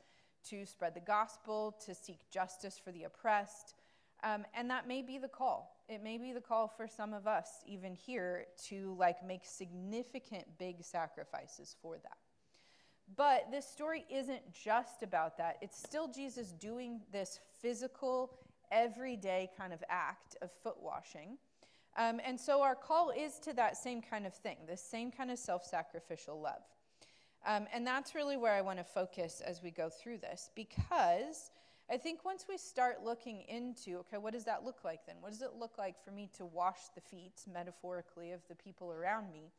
to 0.50 0.66
spread 0.66 0.92
the 0.92 1.00
gospel 1.00 1.76
to 1.86 1.94
seek 1.94 2.18
justice 2.30 2.78
for 2.82 2.90
the 2.90 3.04
oppressed 3.04 3.74
um, 4.22 4.44
and 4.54 4.70
that 4.70 4.88
may 4.88 5.02
be 5.02 5.18
the 5.18 5.28
call. 5.28 5.76
It 5.88 6.02
may 6.02 6.18
be 6.18 6.32
the 6.32 6.40
call 6.40 6.68
for 6.68 6.88
some 6.88 7.12
of 7.12 7.26
us, 7.26 7.48
even 7.66 7.94
here, 7.94 8.46
to 8.68 8.94
like 8.98 9.24
make 9.24 9.42
significant 9.44 10.44
big 10.58 10.82
sacrifices 10.82 11.76
for 11.80 11.96
that. 11.98 12.16
But 13.16 13.52
this 13.52 13.66
story 13.66 14.04
isn't 14.10 14.52
just 14.52 15.02
about 15.02 15.38
that. 15.38 15.58
It's 15.60 15.78
still 15.78 16.08
Jesus 16.08 16.50
doing 16.50 17.02
this 17.12 17.38
physical, 17.60 18.32
everyday 18.70 19.50
kind 19.56 19.72
of 19.72 19.82
act 19.88 20.36
of 20.42 20.50
foot 20.62 20.76
washing. 20.80 21.38
Um, 21.96 22.20
and 22.24 22.38
so 22.38 22.62
our 22.62 22.74
call 22.74 23.10
is 23.10 23.38
to 23.40 23.52
that 23.54 23.76
same 23.76 24.02
kind 24.02 24.26
of 24.26 24.34
thing, 24.34 24.58
this 24.66 24.82
same 24.82 25.10
kind 25.10 25.30
of 25.30 25.38
self 25.38 25.64
sacrificial 25.64 26.40
love. 26.40 26.62
Um, 27.46 27.66
and 27.72 27.86
that's 27.86 28.14
really 28.14 28.36
where 28.36 28.52
I 28.52 28.60
want 28.60 28.78
to 28.78 28.84
focus 28.84 29.40
as 29.44 29.62
we 29.62 29.70
go 29.70 29.88
through 29.88 30.18
this 30.18 30.50
because 30.56 31.50
I 31.88 31.96
think 31.96 32.24
once 32.24 32.46
we 32.48 32.58
start 32.58 33.04
looking 33.04 33.42
into, 33.42 33.98
okay, 33.98 34.18
what 34.18 34.32
does 34.32 34.44
that 34.44 34.64
look 34.64 34.82
like 34.84 35.06
then? 35.06 35.16
What 35.20 35.30
does 35.30 35.42
it 35.42 35.52
look 35.58 35.78
like 35.78 36.02
for 36.04 36.10
me 36.10 36.28
to 36.36 36.44
wash 36.44 36.80
the 36.96 37.00
feet, 37.00 37.44
metaphorically, 37.50 38.32
of 38.32 38.40
the 38.48 38.56
people 38.56 38.92
around 38.92 39.32
me? 39.32 39.52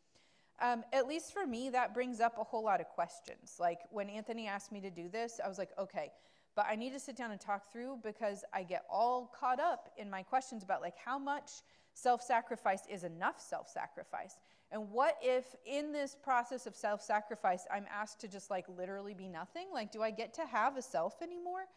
Um, 0.62 0.84
at 0.92 1.08
least 1.08 1.34
for 1.34 1.48
me, 1.48 1.70
that 1.70 1.94
brings 1.94 2.20
up 2.20 2.38
a 2.38 2.44
whole 2.44 2.64
lot 2.64 2.82
of 2.82 2.88
questions. 2.88 3.56
Like 3.60 3.80
when 3.92 4.10
Anthony 4.10 4.48
asked 4.48 4.74
me 4.74 4.82
to 4.82 4.90
do 4.90 5.08
this, 5.08 5.40
I 5.44 5.48
was 5.48 5.58
like, 5.58 5.70
okay, 5.80 6.12
but 6.58 6.66
I 6.68 6.76
need 6.76 6.92
to 6.94 7.00
sit 7.00 7.16
down 7.16 7.30
and 7.30 7.40
talk 7.40 7.72
through 7.72 8.00
because 8.04 8.44
I 8.52 8.64
get 8.64 8.84
all 8.90 9.32
caught 9.40 9.60
up 9.60 9.92
in 9.96 10.10
my 10.10 10.24
questions 10.24 10.64
about 10.64 10.82
like 10.82 10.96
how 10.98 11.20
much 11.20 11.52
self 11.94 12.24
sacrifice 12.24 12.82
is 12.90 13.04
enough 13.04 13.40
self 13.40 13.70
sacrifice. 13.70 14.38
And 14.72 14.90
what 14.90 15.18
if 15.22 15.56
in 15.68 15.94
this 15.94 16.18
process 16.22 16.66
of 16.66 16.76
self 16.76 17.04
sacrifice, 17.04 17.68
I'm 17.72 17.86
asked 17.94 18.20
to 18.22 18.28
just 18.28 18.50
like 18.50 18.66
literally 18.76 19.14
be 19.14 19.28
nothing? 19.28 19.68
Like, 19.72 19.92
do 19.92 20.02
I 20.02 20.10
get 20.10 20.34
to 20.34 20.48
have 20.48 20.78
a 20.78 20.82
self 20.82 21.22
anymore? 21.22 21.68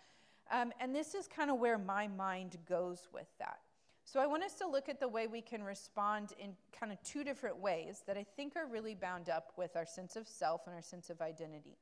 Um, 0.51 0.73
and 0.81 0.95
this 0.95 1.15
is 1.15 1.29
kind 1.29 1.51
of 1.51 1.59
where 1.59 1.77
my 1.77 2.09
mind 2.09 2.57
goes 2.67 3.07
with 3.13 3.29
that. 3.39 3.59
So 4.07 4.19
I 4.19 4.27
want 4.27 4.43
us 4.43 4.55
to 4.55 4.67
look 4.67 4.89
at 4.89 4.99
the 4.99 5.09
way 5.09 5.27
we 5.27 5.43
can 5.43 5.63
respond 5.63 6.33
in 6.39 6.57
kind 6.73 6.91
of 6.91 7.01
two 7.03 7.23
different 7.23 7.59
ways 7.59 8.03
that 8.07 8.17
I 8.17 8.25
think 8.25 8.57
are 8.57 8.67
really 8.67 8.95
bound 8.95 9.29
up 9.29 9.53
with 9.59 9.77
our 9.77 9.85
sense 9.85 10.17
of 10.17 10.27
self 10.27 10.63
and 10.67 10.75
our 10.75 10.83
sense 10.83 11.11
of 11.11 11.21
identity. 11.21 11.77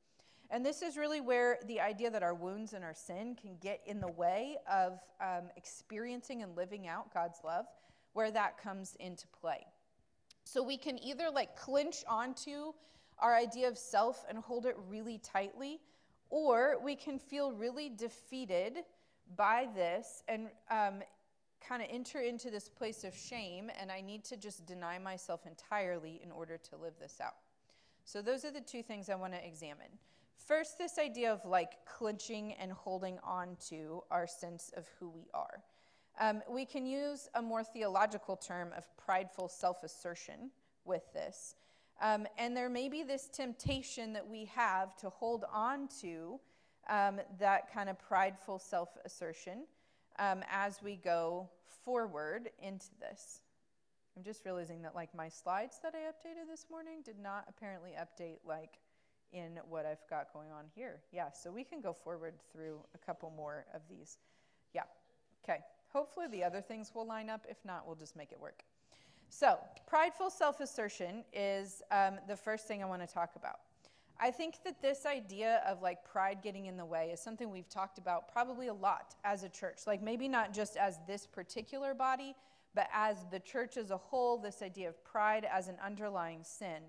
And 0.51 0.65
this 0.65 0.81
is 0.81 0.97
really 0.97 1.21
where 1.21 1.59
the 1.67 1.81
idea 1.81 2.11
that 2.11 2.23
our 2.23 2.35
wounds 2.35 2.73
and 2.73 2.83
our 2.83 2.95
sin 2.95 3.37
can 3.41 3.57
get 3.61 3.81
in 3.87 4.01
the 4.01 4.11
way 4.11 4.57
of 4.71 4.99
um, 5.21 5.51
experiencing 5.57 6.43
and 6.43 6.57
living 6.57 6.89
out 6.89 7.13
God's 7.13 7.41
love, 7.45 7.67
where 8.15 8.31
that 8.31 8.57
comes 8.57 8.97
into 8.99 9.27
play. 9.29 9.67
So 10.45 10.63
we 10.63 10.79
can 10.79 10.99
either 11.05 11.29
like 11.31 11.57
clinch 11.57 12.03
onto 12.09 12.73
our 13.19 13.37
idea 13.37 13.69
of 13.69 13.77
self 13.77 14.25
and 14.29 14.39
hold 14.39 14.65
it 14.65 14.77
really 14.89 15.19
tightly, 15.19 15.81
or 16.31 16.77
we 16.83 16.97
can 16.97 17.19
feel 17.19 17.53
really 17.53 17.91
defeated 17.91 18.79
by 19.37 19.69
this 19.75 20.23
and 20.29 20.49
um, 20.71 21.03
kind 21.67 21.83
of 21.83 21.89
enter 21.91 22.21
into 22.21 22.51
this 22.51 22.69
place 22.69 23.05
of 23.05 23.15
shame, 23.15 23.71
and 23.79 23.93
I 23.93 24.01
need 24.01 24.25
to 24.25 24.37
just 24.37 24.65
deny 24.65 24.99
myself 24.99 25.47
entirely 25.47 26.21
in 26.23 26.31
order 26.31 26.57
to 26.57 26.77
live 26.77 26.95
this 26.99 27.21
out. 27.23 27.35
So, 28.05 28.23
those 28.23 28.45
are 28.47 28.51
the 28.51 28.61
two 28.61 28.83
things 28.83 29.11
I 29.11 29.17
want 29.17 29.35
to 29.35 29.47
examine. 29.47 29.99
First, 30.47 30.79
this 30.79 30.99
idea 30.99 31.33
of 31.33 31.45
like 31.45 31.85
clinching 31.85 32.55
and 32.55 32.73
holding 32.73 33.19
on 33.23 33.57
to 33.69 34.03
our 34.11 34.27
sense 34.27 34.73
of 34.77 34.89
who 34.99 35.11
we 35.11 35.27
are. 35.35 35.63
Um, 36.21 36.43
we 36.51 36.65
can 36.65 36.87
use 36.87 37.29
a 37.35 37.43
more 37.43 37.63
theological 37.63 38.37
term 38.37 38.73
of 38.77 38.85
prideful 38.97 39.49
self 39.49 39.83
assertion 39.83 40.51
with 40.85 41.13
this. 41.13 41.55
Um, 42.01 42.27
and 42.39 42.57
there 42.57 42.69
may 42.69 42.89
be 42.89 43.03
this 43.03 43.29
temptation 43.29 44.13
that 44.13 44.27
we 44.27 44.45
have 44.47 44.97
to 44.99 45.11
hold 45.11 45.45
on 45.53 45.89
to 46.01 46.41
um, 46.89 47.21
that 47.39 47.73
kind 47.73 47.89
of 47.89 47.99
prideful 47.99 48.59
self 48.59 48.97
assertion 49.05 49.65
um, 50.19 50.43
as 50.51 50.81
we 50.83 50.97
go 50.97 51.49
forward 51.85 52.51
into 52.63 52.89
this. 53.01 53.43
I'm 54.17 54.25
just 54.25 54.45
realizing 54.45 54.83
that, 54.83 54.97
like, 54.97 55.15
my 55.15 55.29
slides 55.29 55.79
that 55.83 55.95
I 55.95 56.11
updated 56.11 56.49
this 56.51 56.67
morning 56.71 57.03
did 57.05 57.19
not 57.21 57.45
apparently 57.49 57.93
update, 57.93 58.39
like, 58.45 58.81
in 59.33 59.59
what 59.69 59.87
I've 59.87 60.09
got 60.09 60.33
going 60.33 60.51
on 60.51 60.65
here. 60.75 61.01
Yeah, 61.13 61.31
so 61.31 61.51
we 61.51 61.65
can 61.65 61.81
go 61.81 61.93
forward 61.93 62.35
through 62.53 62.81
a 62.95 62.99
couple 62.99 63.33
more 63.37 63.67
of 63.75 63.83
these. 63.89 64.19
Yeah, 64.75 64.83
okay. 65.45 65.61
Hopefully 65.93 66.27
the 66.31 66.45
other 66.45 66.61
things 66.61 66.93
will 66.95 67.07
line 67.07 67.31
up. 67.31 67.47
If 67.49 67.59
not, 67.65 67.87
we'll 67.87 67.97
just 67.97 68.17
make 68.17 68.33
it 68.33 68.41
work. 68.41 68.63
So, 69.31 69.59
prideful 69.87 70.31
self 70.31 70.61
assertion 70.61 71.25
is 71.33 71.83
um, 71.91 72.19
the 72.27 72.37
first 72.37 72.67
thing 72.67 72.83
I 72.83 72.87
want 72.87 73.07
to 73.07 73.13
talk 73.13 73.37
about. 73.37 73.61
I 74.21 74.31
think 74.31 74.57
that 74.65 74.83
this 74.83 75.07
idea 75.07 75.63
of 75.67 75.81
like 75.81 76.05
pride 76.05 76.39
getting 76.43 76.67
in 76.67 76.77
the 76.77 76.85
way 76.85 77.11
is 77.13 77.21
something 77.21 77.51
we've 77.51 77.69
talked 77.69 77.99
about 77.99 78.33
probably 78.33 78.67
a 78.67 78.75
lot 78.75 79.15
as 79.25 79.45
a 79.45 79.49
church. 79.49 79.81
Like 79.87 80.03
maybe 80.03 80.29
not 80.29 80.53
just 80.53 80.77
as 80.77 80.99
this 81.07 81.27
particular 81.27 81.95
body, 81.95 82.35
but 82.75 82.89
as 82.93 83.19
the 83.31 83.39
church 83.39 83.77
as 83.77 83.91
a 83.91 83.97
whole, 83.97 84.37
this 84.39 84.61
idea 84.61 84.89
of 84.89 85.05
pride 85.05 85.47
as 85.51 85.69
an 85.69 85.77
underlying 85.85 86.41
sin. 86.43 86.83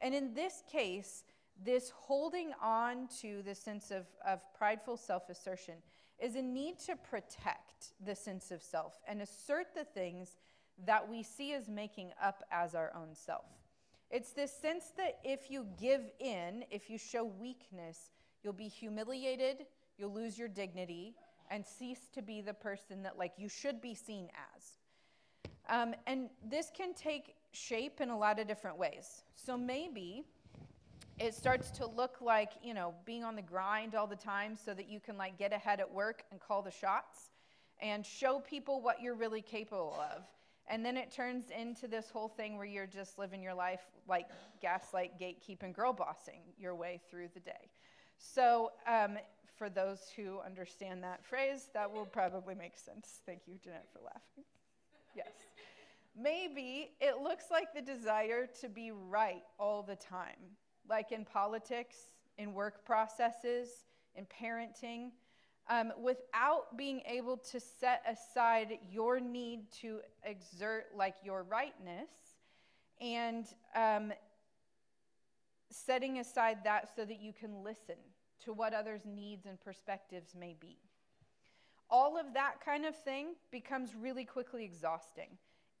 And 0.00 0.14
in 0.14 0.34
this 0.34 0.62
case, 0.70 1.22
this 1.62 1.90
holding 1.94 2.52
on 2.62 3.08
to 3.20 3.42
the 3.42 3.54
sense 3.54 3.90
of, 3.90 4.06
of 4.26 4.40
prideful 4.56 4.96
self 4.96 5.28
assertion 5.28 5.74
is 6.18 6.36
a 6.36 6.42
need 6.42 6.78
to 6.78 6.96
protect 6.96 7.92
the 8.04 8.14
sense 8.14 8.50
of 8.50 8.62
self 8.62 9.00
and 9.06 9.20
assert 9.20 9.74
the 9.74 9.84
things 9.84 10.36
that 10.86 11.08
we 11.08 11.22
see 11.22 11.52
as 11.52 11.68
making 11.68 12.12
up 12.22 12.42
as 12.50 12.74
our 12.74 12.92
own 12.94 13.14
self. 13.14 13.46
It's 14.10 14.32
this 14.32 14.52
sense 14.52 14.92
that 14.96 15.18
if 15.24 15.50
you 15.50 15.66
give 15.80 16.02
in, 16.20 16.64
if 16.70 16.88
you 16.88 16.98
show 16.98 17.24
weakness, 17.24 18.10
you'll 18.42 18.52
be 18.52 18.68
humiliated, 18.68 19.66
you'll 19.98 20.12
lose 20.12 20.38
your 20.38 20.48
dignity, 20.48 21.14
and 21.50 21.64
cease 21.64 22.08
to 22.14 22.22
be 22.22 22.40
the 22.40 22.54
person 22.54 23.02
that 23.02 23.18
like 23.18 23.32
you 23.36 23.48
should 23.48 23.80
be 23.80 23.94
seen 23.94 24.28
as. 24.56 24.72
Um, 25.68 25.94
and 26.06 26.28
this 26.44 26.70
can 26.76 26.94
take 26.94 27.34
shape 27.52 28.00
in 28.00 28.10
a 28.10 28.18
lot 28.18 28.38
of 28.38 28.46
different 28.46 28.78
ways. 28.78 29.22
So 29.34 29.56
maybe 29.56 30.24
it 31.18 31.34
starts 31.34 31.70
to 31.70 31.86
look 31.86 32.16
like 32.20 32.52
you 32.62 32.74
know 32.74 32.94
being 33.04 33.24
on 33.24 33.36
the 33.36 33.42
grind 33.42 33.94
all 33.94 34.06
the 34.06 34.16
time 34.16 34.56
so 34.56 34.74
that 34.74 34.88
you 34.88 35.00
can 35.00 35.16
like 35.16 35.38
get 35.38 35.52
ahead 35.52 35.80
at 35.80 35.92
work 35.92 36.24
and 36.30 36.40
call 36.40 36.62
the 36.62 36.70
shots 36.70 37.30
and 37.80 38.04
show 38.04 38.40
people 38.40 38.80
what 38.80 39.00
you're 39.00 39.14
really 39.14 39.42
capable 39.42 39.96
of 40.14 40.24
and 40.68 40.84
then 40.84 40.96
it 40.96 41.10
turns 41.10 41.44
into 41.50 41.86
this 41.86 42.10
whole 42.10 42.28
thing 42.28 42.56
where 42.56 42.66
you're 42.66 42.86
just 42.86 43.18
living 43.18 43.42
your 43.42 43.54
life 43.54 43.80
like 44.08 44.28
gaslight, 44.62 45.18
gatekeeping, 45.20 45.74
girl 45.74 45.92
bossing 45.92 46.40
your 46.58 46.74
way 46.74 47.00
through 47.10 47.28
the 47.34 47.40
day. 47.40 47.70
So, 48.16 48.72
um, 48.86 49.18
for 49.56 49.68
those 49.68 50.10
who 50.16 50.40
understand 50.40 51.04
that 51.04 51.24
phrase, 51.24 51.68
that 51.74 51.92
will 51.92 52.06
probably 52.06 52.54
make 52.54 52.76
sense. 52.76 53.20
Thank 53.24 53.42
you, 53.46 53.54
Jeanette, 53.62 53.86
for 53.92 54.00
laughing. 54.02 54.44
Yes. 55.14 55.28
Maybe 56.20 56.90
it 57.00 57.18
looks 57.22 57.44
like 57.50 57.72
the 57.74 57.82
desire 57.82 58.48
to 58.60 58.68
be 58.68 58.90
right 58.90 59.42
all 59.58 59.82
the 59.82 59.96
time, 59.96 60.56
like 60.88 61.12
in 61.12 61.24
politics, 61.24 61.96
in 62.38 62.52
work 62.52 62.84
processes, 62.84 63.84
in 64.14 64.26
parenting 64.26 65.10
um, 65.68 65.92
without 66.00 66.76
being 66.76 67.00
able 67.06 67.36
to 67.36 67.58
set 67.58 68.02
aside 68.08 68.78
your 68.90 69.18
need 69.18 69.70
to 69.80 70.00
exert 70.24 70.86
like 70.96 71.14
your 71.24 71.42
rightness 71.42 72.10
and 73.00 73.46
um, 73.74 74.12
setting 75.70 76.18
aside 76.18 76.58
that 76.64 76.90
so 76.94 77.04
that 77.04 77.20
you 77.20 77.32
can 77.32 77.64
listen 77.64 77.96
to 78.44 78.52
what 78.52 78.74
others' 78.74 79.06
needs 79.06 79.46
and 79.46 79.60
perspectives 79.60 80.34
may 80.38 80.54
be. 80.60 80.76
All 81.90 82.18
of 82.18 82.34
that 82.34 82.60
kind 82.64 82.84
of 82.84 82.96
thing 82.96 83.34
becomes 83.50 83.94
really 83.94 84.24
quickly 84.24 84.64
exhausting. 84.64 85.28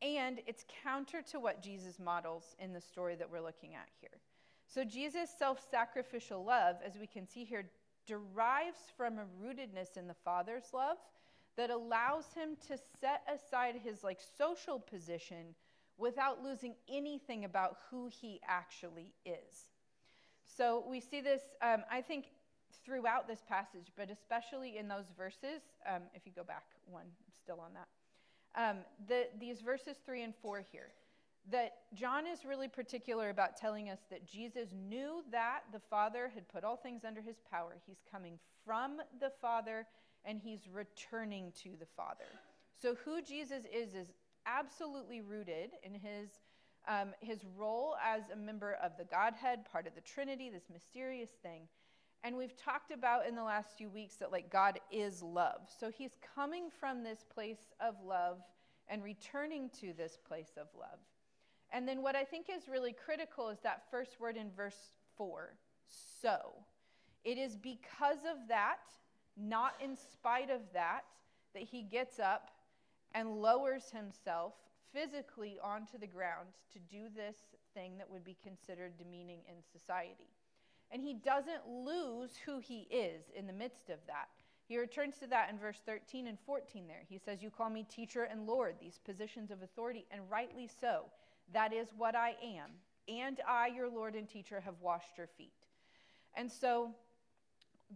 And 0.02 0.40
it's 0.46 0.64
counter 0.82 1.22
to 1.30 1.40
what 1.40 1.62
Jesus 1.62 1.98
models 1.98 2.56
in 2.58 2.72
the 2.72 2.80
story 2.80 3.16
that 3.16 3.30
we're 3.30 3.40
looking 3.40 3.74
at 3.74 3.88
here. 4.00 4.20
So, 4.66 4.84
Jesus' 4.84 5.30
self 5.38 5.64
sacrificial 5.70 6.44
love, 6.44 6.76
as 6.84 6.96
we 6.98 7.06
can 7.06 7.26
see 7.26 7.44
here, 7.44 7.70
derives 8.06 8.80
from 8.96 9.18
a 9.18 9.24
rootedness 9.42 9.96
in 9.96 10.06
the 10.06 10.14
Father's 10.24 10.72
love 10.72 10.96
that 11.56 11.70
allows 11.70 12.32
him 12.34 12.56
to 12.68 12.76
set 13.00 13.22
aside 13.32 13.76
his 13.82 14.02
like 14.02 14.18
social 14.36 14.78
position 14.78 15.54
without 15.96 16.42
losing 16.42 16.74
anything 16.88 17.44
about 17.44 17.78
who 17.90 18.08
he 18.08 18.40
actually 18.46 19.12
is. 19.24 19.70
So 20.44 20.84
we 20.88 21.00
see 21.00 21.20
this, 21.20 21.42
um, 21.62 21.84
I 21.90 22.00
think, 22.02 22.26
throughout 22.84 23.28
this 23.28 23.42
passage, 23.48 23.92
but 23.96 24.10
especially 24.10 24.76
in 24.76 24.88
those 24.88 25.06
verses. 25.16 25.62
Um, 25.88 26.02
if 26.14 26.26
you 26.26 26.32
go 26.34 26.44
back 26.44 26.64
one, 26.90 27.06
still 27.42 27.60
on 27.60 27.70
that. 27.74 27.88
Um, 28.56 28.78
the, 29.08 29.26
these 29.40 29.60
verses 29.60 29.96
three 30.04 30.22
and 30.22 30.34
four 30.42 30.64
here, 30.72 30.88
that 31.50 31.74
John 31.92 32.26
is 32.26 32.44
really 32.44 32.68
particular 32.68 33.28
about 33.28 33.56
telling 33.56 33.90
us 33.90 33.98
that 34.10 34.26
Jesus 34.26 34.70
knew 34.72 35.22
that 35.30 35.60
the 35.72 35.80
Father 35.90 36.30
had 36.34 36.48
put 36.48 36.64
all 36.64 36.76
things 36.76 37.04
under 37.04 37.20
his 37.20 37.36
power. 37.50 37.76
He's 37.86 38.02
coming 38.10 38.38
from 38.64 38.98
the 39.20 39.30
Father 39.40 39.86
and 40.24 40.40
he's 40.42 40.68
returning 40.72 41.52
to 41.62 41.70
the 41.78 41.86
Father. 41.96 42.24
So, 42.80 42.94
who 43.04 43.20
Jesus 43.22 43.64
is, 43.72 43.94
is 43.94 44.08
absolutely 44.46 45.20
rooted 45.20 45.70
in 45.82 45.92
his, 45.92 46.30
um, 46.88 47.12
his 47.20 47.40
role 47.56 47.96
as 48.04 48.22
a 48.32 48.36
member 48.36 48.78
of 48.82 48.92
the 48.98 49.04
Godhead, 49.04 49.66
part 49.70 49.86
of 49.86 49.94
the 49.94 50.00
Trinity, 50.00 50.50
this 50.50 50.70
mysterious 50.72 51.30
thing. 51.42 51.62
And 52.22 52.36
we've 52.36 52.56
talked 52.56 52.90
about 52.90 53.26
in 53.26 53.34
the 53.34 53.42
last 53.42 53.76
few 53.76 53.90
weeks 53.90 54.16
that, 54.16 54.32
like, 54.32 54.50
God 54.50 54.80
is 54.90 55.22
love. 55.22 55.68
So, 55.78 55.90
he's 55.90 56.16
coming 56.34 56.68
from 56.80 57.04
this 57.04 57.24
place 57.32 57.72
of 57.80 57.94
love 58.04 58.38
and 58.88 59.02
returning 59.04 59.70
to 59.80 59.92
this 59.92 60.18
place 60.26 60.52
of 60.56 60.68
love. 60.78 60.98
And 61.74 61.88
then, 61.88 62.02
what 62.02 62.14
I 62.14 62.22
think 62.24 62.46
is 62.48 62.68
really 62.68 62.92
critical 62.92 63.48
is 63.48 63.58
that 63.64 63.82
first 63.90 64.20
word 64.20 64.36
in 64.36 64.50
verse 64.52 64.78
4 65.16 65.50
so. 66.22 66.38
It 67.24 67.36
is 67.36 67.56
because 67.56 68.18
of 68.30 68.48
that 68.48 68.78
not 69.36 69.74
in 69.82 69.96
spite 69.96 70.50
of 70.50 70.60
that, 70.72 71.02
that 71.52 71.64
he 71.64 71.82
gets 71.82 72.18
up 72.18 72.50
and 73.14 73.42
lowers 73.42 73.90
himself 73.90 74.54
physically 74.92 75.58
onto 75.62 75.98
the 75.98 76.06
ground 76.06 76.48
to 76.72 76.78
do 76.78 77.06
this 77.14 77.36
thing 77.74 77.98
that 77.98 78.08
would 78.08 78.24
be 78.24 78.36
considered 78.42 78.96
demeaning 78.96 79.40
in 79.48 79.56
society. 79.72 80.30
And 80.90 81.02
he 81.02 81.14
doesn't 81.14 81.66
lose 81.68 82.30
who 82.46 82.60
he 82.60 82.86
is 82.90 83.24
in 83.36 83.46
the 83.46 83.52
midst 83.52 83.90
of 83.90 83.98
that. 84.06 84.28
He 84.66 84.78
returns 84.78 85.18
to 85.18 85.26
that 85.26 85.50
in 85.50 85.58
verse 85.58 85.80
13 85.84 86.28
and 86.28 86.38
14 86.46 86.86
there. 86.86 87.02
He 87.08 87.18
says, 87.18 87.42
You 87.42 87.50
call 87.50 87.70
me 87.70 87.84
teacher 87.84 88.24
and 88.24 88.46
Lord, 88.46 88.76
these 88.80 89.00
positions 89.04 89.50
of 89.50 89.62
authority, 89.62 90.06
and 90.10 90.22
rightly 90.30 90.68
so. 90.80 91.06
That 91.54 91.72
is 91.72 91.88
what 91.96 92.14
I 92.14 92.36
am. 92.42 92.70
And 93.08 93.40
I, 93.48 93.68
your 93.68 93.88
Lord 93.88 94.14
and 94.14 94.28
teacher, 94.28 94.60
have 94.60 94.74
washed 94.80 95.16
your 95.16 95.26
feet. 95.26 95.52
And 96.34 96.50
so 96.50 96.90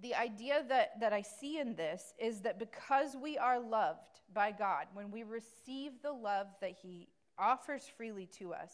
the 0.00 0.14
idea 0.14 0.64
that, 0.68 1.00
that 1.00 1.12
I 1.12 1.22
see 1.22 1.58
in 1.58 1.74
this 1.74 2.14
is 2.18 2.40
that 2.42 2.58
because 2.58 3.16
we 3.20 3.36
are 3.36 3.58
loved 3.58 4.20
by 4.32 4.52
God, 4.52 4.86
when 4.94 5.10
we 5.10 5.22
receive 5.22 5.92
the 6.02 6.12
love 6.12 6.46
that 6.60 6.72
He 6.80 7.08
offers 7.38 7.84
freely 7.96 8.26
to 8.38 8.54
us, 8.54 8.72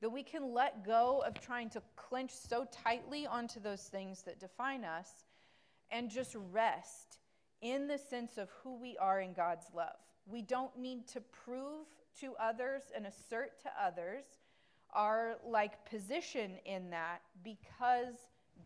that 0.00 0.10
we 0.10 0.22
can 0.22 0.52
let 0.52 0.84
go 0.84 1.22
of 1.26 1.40
trying 1.40 1.70
to 1.70 1.82
clench 1.96 2.32
so 2.32 2.66
tightly 2.72 3.26
onto 3.26 3.60
those 3.60 3.82
things 3.82 4.22
that 4.22 4.40
define 4.40 4.84
us 4.84 5.08
and 5.90 6.10
just 6.10 6.34
rest 6.50 7.18
in 7.60 7.86
the 7.86 7.98
sense 7.98 8.38
of 8.38 8.48
who 8.62 8.80
we 8.80 8.96
are 8.98 9.20
in 9.20 9.32
God's 9.32 9.66
love. 9.74 9.96
We 10.26 10.42
don't 10.42 10.76
need 10.76 11.06
to 11.08 11.20
prove 11.20 11.86
to 12.20 12.34
others 12.40 12.82
and 12.94 13.06
assert 13.06 13.60
to 13.62 13.70
others 13.80 14.24
our 14.92 15.36
like 15.46 15.88
position 15.88 16.52
in 16.66 16.90
that 16.90 17.22
because 17.42 18.14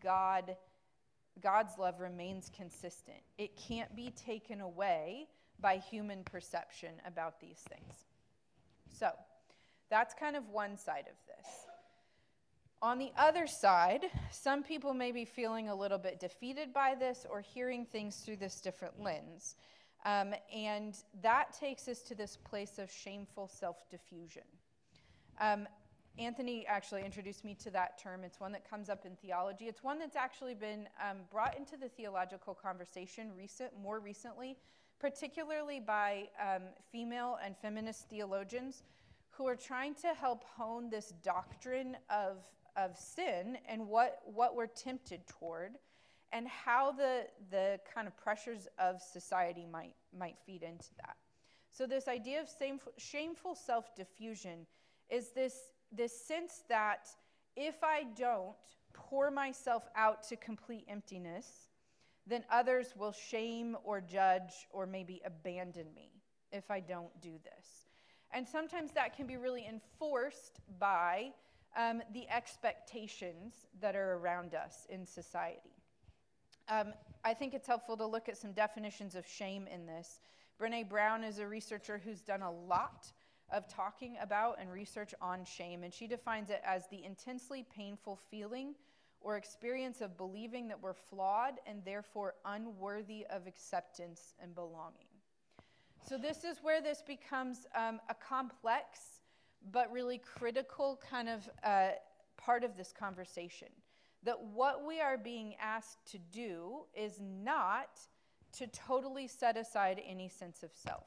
God 0.03 0.55
God's 1.41 1.77
love 1.77 1.99
remains 1.99 2.49
consistent. 2.55 3.17
It 3.37 3.55
can't 3.55 3.95
be 3.95 4.11
taken 4.11 4.61
away 4.61 5.27
by 5.59 5.77
human 5.77 6.23
perception 6.23 6.89
about 7.05 7.39
these 7.39 7.63
things. 7.69 7.93
So, 8.99 9.11
that's 9.89 10.13
kind 10.13 10.35
of 10.35 10.49
one 10.49 10.77
side 10.77 11.05
of 11.07 11.15
this. 11.27 11.47
On 12.81 12.99
the 12.99 13.11
other 13.17 13.47
side, 13.47 14.05
some 14.31 14.61
people 14.61 14.93
may 14.93 15.11
be 15.11 15.25
feeling 15.25 15.69
a 15.69 15.75
little 15.75 15.97
bit 15.97 16.19
defeated 16.19 16.73
by 16.73 16.93
this 16.93 17.25
or 17.29 17.41
hearing 17.41 17.85
things 17.85 18.17
through 18.17 18.35
this 18.37 18.61
different 18.61 19.01
lens. 19.01 19.55
Um, 20.05 20.33
and 20.53 20.95
that 21.21 21.57
takes 21.59 21.87
us 21.87 22.01
to 22.03 22.15
this 22.15 22.37
place 22.37 22.77
of 22.79 22.91
shameful 22.91 23.47
self 23.47 23.89
diffusion. 23.89 24.43
Um, 25.39 25.67
Anthony 26.19 26.65
actually 26.67 27.03
introduced 27.05 27.45
me 27.45 27.55
to 27.63 27.69
that 27.71 28.01
term. 28.01 28.23
It's 28.23 28.39
one 28.39 28.51
that 28.53 28.67
comes 28.67 28.89
up 28.89 29.05
in 29.05 29.15
theology. 29.17 29.65
It's 29.65 29.83
one 29.83 29.99
that's 29.99 30.15
actually 30.15 30.55
been 30.55 30.87
um, 30.99 31.17
brought 31.31 31.55
into 31.57 31.77
the 31.77 31.89
theological 31.89 32.55
conversation 32.55 33.29
recent, 33.37 33.71
more 33.79 33.99
recently, 33.99 34.57
particularly 34.99 35.79
by 35.79 36.29
um, 36.41 36.63
female 36.91 37.37
and 37.43 37.55
feminist 37.55 38.09
theologians 38.09 38.81
who 39.29 39.47
are 39.47 39.55
trying 39.55 39.93
to 39.93 40.07
help 40.07 40.43
hone 40.45 40.89
this 40.89 41.13
doctrine 41.23 41.95
of, 42.09 42.37
of 42.75 42.97
sin 42.97 43.57
and 43.69 43.87
what, 43.87 44.21
what 44.25 44.55
we're 44.55 44.65
tempted 44.65 45.21
toward 45.27 45.73
and 46.33 46.47
how 46.47 46.91
the, 46.91 47.27
the 47.49 47.79
kind 47.93 48.07
of 48.07 48.17
pressures 48.17 48.67
of 48.79 49.01
society 49.01 49.65
might, 49.65 49.95
might 50.17 50.37
feed 50.45 50.63
into 50.63 50.89
that. 50.97 51.15
So, 51.71 51.85
this 51.85 52.07
idea 52.07 52.41
of 52.41 52.49
shameful, 52.97 53.53
self 53.55 53.95
diffusion 53.95 54.65
is 55.09 55.29
this 55.29 55.53
this 55.91 56.19
sense 56.25 56.63
that 56.69 57.07
if 57.55 57.83
I 57.83 58.05
don't 58.17 58.55
pour 58.93 59.31
myself 59.31 59.87
out 59.95 60.23
to 60.29 60.35
complete 60.35 60.85
emptiness, 60.87 61.69
then 62.25 62.43
others 62.51 62.93
will 62.97 63.13
shame 63.13 63.77
or 63.83 64.01
judge 64.01 64.67
or 64.71 64.85
maybe 64.85 65.21
abandon 65.25 65.87
me 65.95 66.11
if 66.51 66.69
I 66.69 66.79
don't 66.79 67.21
do 67.21 67.33
this. 67.43 67.87
And 68.31 68.47
sometimes 68.47 68.91
that 68.91 69.15
can 69.15 69.27
be 69.27 69.37
really 69.37 69.65
enforced 69.65 70.59
by 70.79 71.31
um, 71.77 72.01
the 72.13 72.27
expectations 72.29 73.53
that 73.79 73.95
are 73.95 74.15
around 74.15 74.55
us 74.55 74.85
in 74.89 75.05
society. 75.05 75.76
Um, 76.69 76.93
I 77.23 77.33
think 77.33 77.53
it's 77.53 77.67
helpful 77.67 77.97
to 77.97 78.05
look 78.05 78.29
at 78.29 78.37
some 78.37 78.51
definitions 78.51 79.15
of 79.15 79.25
shame 79.25 79.67
in 79.67 79.85
this. 79.85 80.19
Brene 80.59 80.89
Brown 80.89 81.23
is 81.23 81.39
a 81.39 81.47
researcher 81.47 82.01
who's 82.03 82.21
done 82.21 82.41
a 82.41 82.51
lot 82.51 83.11
of 83.51 83.67
talking 83.67 84.17
about 84.21 84.57
and 84.59 84.71
research 84.71 85.13
on 85.21 85.45
shame, 85.45 85.83
and 85.83 85.93
she 85.93 86.07
defines 86.07 86.49
it 86.49 86.61
as 86.65 86.87
the 86.87 87.03
intensely 87.03 87.65
painful 87.73 88.19
feeling 88.29 88.75
or 89.21 89.37
experience 89.37 90.01
of 90.01 90.17
believing 90.17 90.67
that 90.67 90.81
we're 90.81 90.93
flawed 90.93 91.55
and 91.65 91.83
therefore 91.85 92.35
unworthy 92.45 93.25
of 93.29 93.47
acceptance 93.47 94.33
and 94.41 94.53
belonging. 94.53 95.07
So, 96.07 96.17
this 96.17 96.43
is 96.43 96.57
where 96.61 96.81
this 96.81 97.01
becomes 97.05 97.65
um, 97.75 97.99
a 98.09 98.13
complex 98.13 99.21
but 99.71 99.91
really 99.91 100.19
critical 100.19 100.99
kind 101.09 101.27
of 101.29 101.49
uh, 101.63 101.89
part 102.37 102.63
of 102.63 102.77
this 102.77 102.93
conversation. 102.97 103.69
That 104.23 104.43
what 104.43 104.85
we 104.85 104.99
are 104.99 105.17
being 105.17 105.55
asked 105.61 106.05
to 106.11 106.17
do 106.17 106.85
is 106.95 107.19
not 107.21 107.89
to 108.53 108.67
totally 108.67 109.27
set 109.27 109.57
aside 109.57 110.01
any 110.05 110.29
sense 110.29 110.63
of 110.63 110.71
self. 110.73 111.05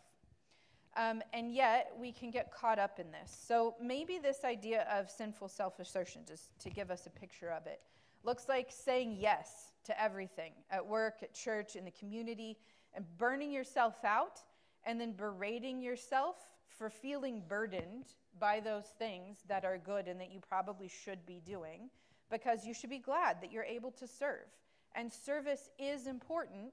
Um, 0.96 1.22
and 1.32 1.54
yet, 1.54 1.92
we 1.98 2.10
can 2.10 2.30
get 2.30 2.52
caught 2.52 2.78
up 2.78 2.98
in 2.98 3.12
this. 3.12 3.36
So, 3.46 3.76
maybe 3.80 4.18
this 4.18 4.44
idea 4.44 4.86
of 4.92 5.08
sinful 5.08 5.48
self 5.48 5.78
assertion, 5.78 6.22
just 6.26 6.58
to 6.60 6.70
give 6.70 6.90
us 6.90 7.06
a 7.06 7.10
picture 7.10 7.50
of 7.50 7.66
it, 7.66 7.80
looks 8.24 8.48
like 8.48 8.68
saying 8.70 9.16
yes 9.18 9.72
to 9.84 10.02
everything 10.02 10.52
at 10.70 10.84
work, 10.84 11.22
at 11.22 11.32
church, 11.32 11.76
in 11.76 11.84
the 11.84 11.92
community, 11.92 12.58
and 12.94 13.04
burning 13.18 13.52
yourself 13.52 14.04
out, 14.04 14.40
and 14.84 15.00
then 15.00 15.12
berating 15.12 15.80
yourself 15.80 16.36
for 16.66 16.90
feeling 16.90 17.42
burdened 17.46 18.06
by 18.38 18.58
those 18.58 18.86
things 18.98 19.38
that 19.48 19.64
are 19.64 19.78
good 19.78 20.08
and 20.08 20.20
that 20.20 20.32
you 20.32 20.40
probably 20.40 20.88
should 20.88 21.24
be 21.24 21.40
doing, 21.44 21.90
because 22.30 22.64
you 22.66 22.74
should 22.74 22.90
be 22.90 22.98
glad 22.98 23.40
that 23.40 23.52
you're 23.52 23.64
able 23.64 23.90
to 23.92 24.06
serve. 24.06 24.46
And 24.94 25.12
service 25.12 25.70
is 25.78 26.06
important, 26.06 26.72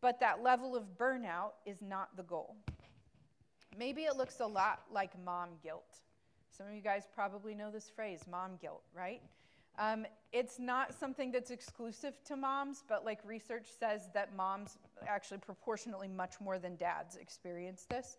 but 0.00 0.20
that 0.20 0.42
level 0.42 0.76
of 0.76 0.84
burnout 0.98 1.52
is 1.66 1.82
not 1.82 2.16
the 2.16 2.22
goal. 2.22 2.56
Maybe 3.76 4.02
it 4.02 4.16
looks 4.16 4.40
a 4.40 4.46
lot 4.46 4.82
like 4.92 5.12
mom 5.24 5.50
guilt. 5.62 6.00
Some 6.56 6.66
of 6.66 6.74
you 6.74 6.80
guys 6.80 7.04
probably 7.14 7.54
know 7.54 7.70
this 7.70 7.88
phrase, 7.88 8.24
mom 8.30 8.52
guilt, 8.60 8.82
right? 8.94 9.20
Um, 9.78 10.06
it's 10.32 10.58
not 10.58 10.92
something 10.92 11.30
that's 11.30 11.50
exclusive 11.50 12.14
to 12.24 12.36
moms, 12.36 12.82
but 12.88 13.04
like 13.04 13.20
research 13.24 13.66
says 13.78 14.08
that 14.12 14.34
moms 14.34 14.76
actually 15.06 15.38
proportionately 15.38 16.08
much 16.08 16.40
more 16.40 16.58
than 16.58 16.74
dads 16.76 17.16
experience 17.16 17.86
this. 17.88 18.16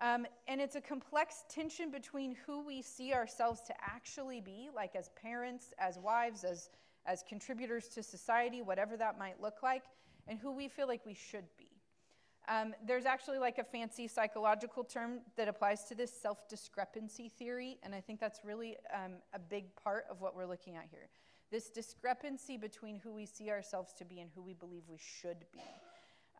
Um, 0.00 0.26
and 0.46 0.60
it's 0.60 0.76
a 0.76 0.80
complex 0.80 1.44
tension 1.48 1.90
between 1.90 2.36
who 2.46 2.66
we 2.66 2.82
see 2.82 3.14
ourselves 3.14 3.62
to 3.62 3.74
actually 3.80 4.40
be, 4.40 4.68
like 4.74 4.94
as 4.94 5.10
parents, 5.20 5.72
as 5.78 5.98
wives, 5.98 6.44
as, 6.44 6.68
as 7.06 7.24
contributors 7.26 7.88
to 7.88 8.02
society, 8.02 8.60
whatever 8.60 8.96
that 8.98 9.18
might 9.18 9.40
look 9.40 9.62
like, 9.62 9.84
and 10.28 10.38
who 10.38 10.52
we 10.52 10.68
feel 10.68 10.86
like 10.86 11.06
we 11.06 11.14
should 11.14 11.44
be. 11.56 11.70
Um, 12.48 12.74
there's 12.86 13.06
actually 13.06 13.38
like 13.38 13.58
a 13.58 13.64
fancy 13.64 14.06
psychological 14.06 14.84
term 14.84 15.20
that 15.36 15.48
applies 15.48 15.84
to 15.84 15.94
this 15.94 16.12
self 16.12 16.46
discrepancy 16.48 17.28
theory, 17.28 17.78
and 17.82 17.94
I 17.94 18.00
think 18.00 18.20
that's 18.20 18.40
really 18.44 18.76
um, 18.94 19.14
a 19.32 19.38
big 19.38 19.74
part 19.82 20.04
of 20.10 20.20
what 20.20 20.36
we're 20.36 20.46
looking 20.46 20.76
at 20.76 20.84
here. 20.90 21.08
This 21.50 21.70
discrepancy 21.70 22.56
between 22.56 22.98
who 22.98 23.12
we 23.12 23.26
see 23.26 23.50
ourselves 23.50 23.92
to 23.94 24.04
be 24.04 24.20
and 24.20 24.30
who 24.34 24.42
we 24.42 24.52
believe 24.52 24.82
we 24.88 24.98
should 24.98 25.46
be. 25.52 25.60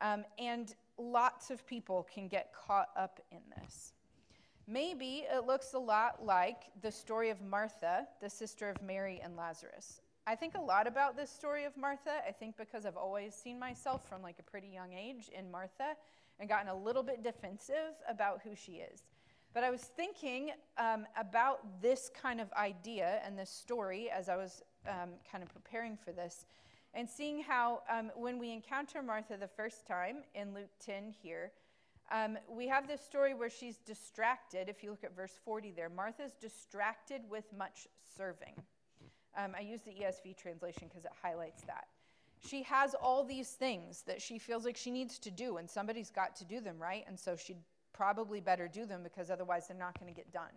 Um, 0.00 0.24
and 0.38 0.74
lots 0.98 1.50
of 1.50 1.66
people 1.66 2.06
can 2.12 2.28
get 2.28 2.52
caught 2.52 2.88
up 2.96 3.20
in 3.30 3.40
this. 3.56 3.92
Maybe 4.68 5.24
it 5.32 5.46
looks 5.46 5.74
a 5.74 5.78
lot 5.78 6.24
like 6.24 6.64
the 6.82 6.90
story 6.90 7.30
of 7.30 7.40
Martha, 7.40 8.06
the 8.20 8.28
sister 8.28 8.68
of 8.68 8.82
Mary 8.82 9.20
and 9.22 9.36
Lazarus. 9.36 10.00
I 10.26 10.34
think 10.34 10.56
a 10.56 10.60
lot 10.60 10.88
about 10.88 11.16
this 11.16 11.30
story 11.30 11.64
of 11.64 11.76
Martha. 11.76 12.10
I 12.26 12.32
think 12.32 12.56
because 12.56 12.84
I've 12.84 12.96
always 12.96 13.32
seen 13.32 13.60
myself 13.60 14.08
from 14.08 14.22
like 14.22 14.36
a 14.40 14.42
pretty 14.42 14.66
young 14.66 14.92
age 14.92 15.30
in 15.36 15.50
Martha 15.52 15.94
and 16.40 16.48
gotten 16.48 16.68
a 16.68 16.74
little 16.74 17.04
bit 17.04 17.22
defensive 17.22 17.94
about 18.08 18.40
who 18.42 18.56
she 18.56 18.72
is. 18.72 19.04
But 19.54 19.62
I 19.62 19.70
was 19.70 19.82
thinking 19.82 20.50
um, 20.78 21.06
about 21.16 21.80
this 21.80 22.10
kind 22.20 22.40
of 22.40 22.52
idea 22.54 23.20
and 23.24 23.38
this 23.38 23.50
story 23.50 24.10
as 24.10 24.28
I 24.28 24.36
was 24.36 24.62
um, 24.88 25.10
kind 25.30 25.44
of 25.44 25.52
preparing 25.52 25.96
for 25.96 26.10
this 26.10 26.44
and 26.96 27.08
seeing 27.08 27.42
how 27.42 27.82
um, 27.90 28.10
when 28.16 28.38
we 28.38 28.52
encounter 28.52 29.02
Martha 29.02 29.36
the 29.36 29.46
first 29.46 29.86
time 29.86 30.24
in 30.34 30.54
Luke 30.54 30.70
10 30.84 31.14
here, 31.22 31.52
um, 32.10 32.38
we 32.48 32.66
have 32.68 32.88
this 32.88 33.02
story 33.02 33.34
where 33.34 33.50
she's 33.50 33.76
distracted. 33.78 34.68
If 34.68 34.82
you 34.82 34.90
look 34.90 35.04
at 35.04 35.14
verse 35.14 35.38
40 35.44 35.72
there, 35.72 35.90
Martha's 35.90 36.32
distracted 36.40 37.20
with 37.28 37.44
much 37.56 37.86
serving. 38.16 38.54
Um, 39.36 39.52
I 39.56 39.60
use 39.60 39.82
the 39.82 39.90
ESV 39.90 40.38
translation 40.38 40.88
because 40.88 41.04
it 41.04 41.12
highlights 41.22 41.62
that. 41.64 41.86
She 42.38 42.62
has 42.62 42.94
all 42.94 43.24
these 43.24 43.50
things 43.50 44.02
that 44.06 44.22
she 44.22 44.38
feels 44.38 44.64
like 44.64 44.76
she 44.76 44.90
needs 44.90 45.18
to 45.18 45.30
do, 45.30 45.58
and 45.58 45.68
somebody's 45.68 46.10
got 46.10 46.34
to 46.36 46.44
do 46.44 46.60
them, 46.60 46.78
right? 46.78 47.04
And 47.06 47.18
so 47.18 47.36
she'd 47.36 47.58
probably 47.92 48.40
better 48.40 48.68
do 48.68 48.86
them 48.86 49.02
because 49.02 49.30
otherwise 49.30 49.68
they're 49.68 49.76
not 49.76 49.98
going 50.00 50.12
to 50.12 50.16
get 50.16 50.32
done. 50.32 50.52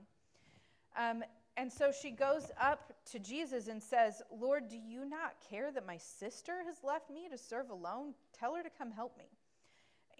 And 1.60 1.69
so 1.69 1.91
she 1.91 2.12
goes 2.12 2.52
up 2.58 2.93
to 3.12 3.19
Jesus 3.19 3.67
and 3.67 3.84
says, 3.84 4.22
Lord, 4.32 4.69
do 4.69 4.78
you 4.78 5.04
not 5.04 5.34
care 5.50 5.74
that 5.74 5.86
my 5.86 5.98
sister 5.98 6.63
has 6.65 6.78
left 6.86 7.10
me 7.10 7.28
to 7.30 7.38
serve 7.38 7.69
alone? 7.69 8.13
Tell 8.32 8.56
her 8.56 8.63
to 8.63 8.69
come 8.69 8.91
help 8.91 9.17
me. 9.17 9.26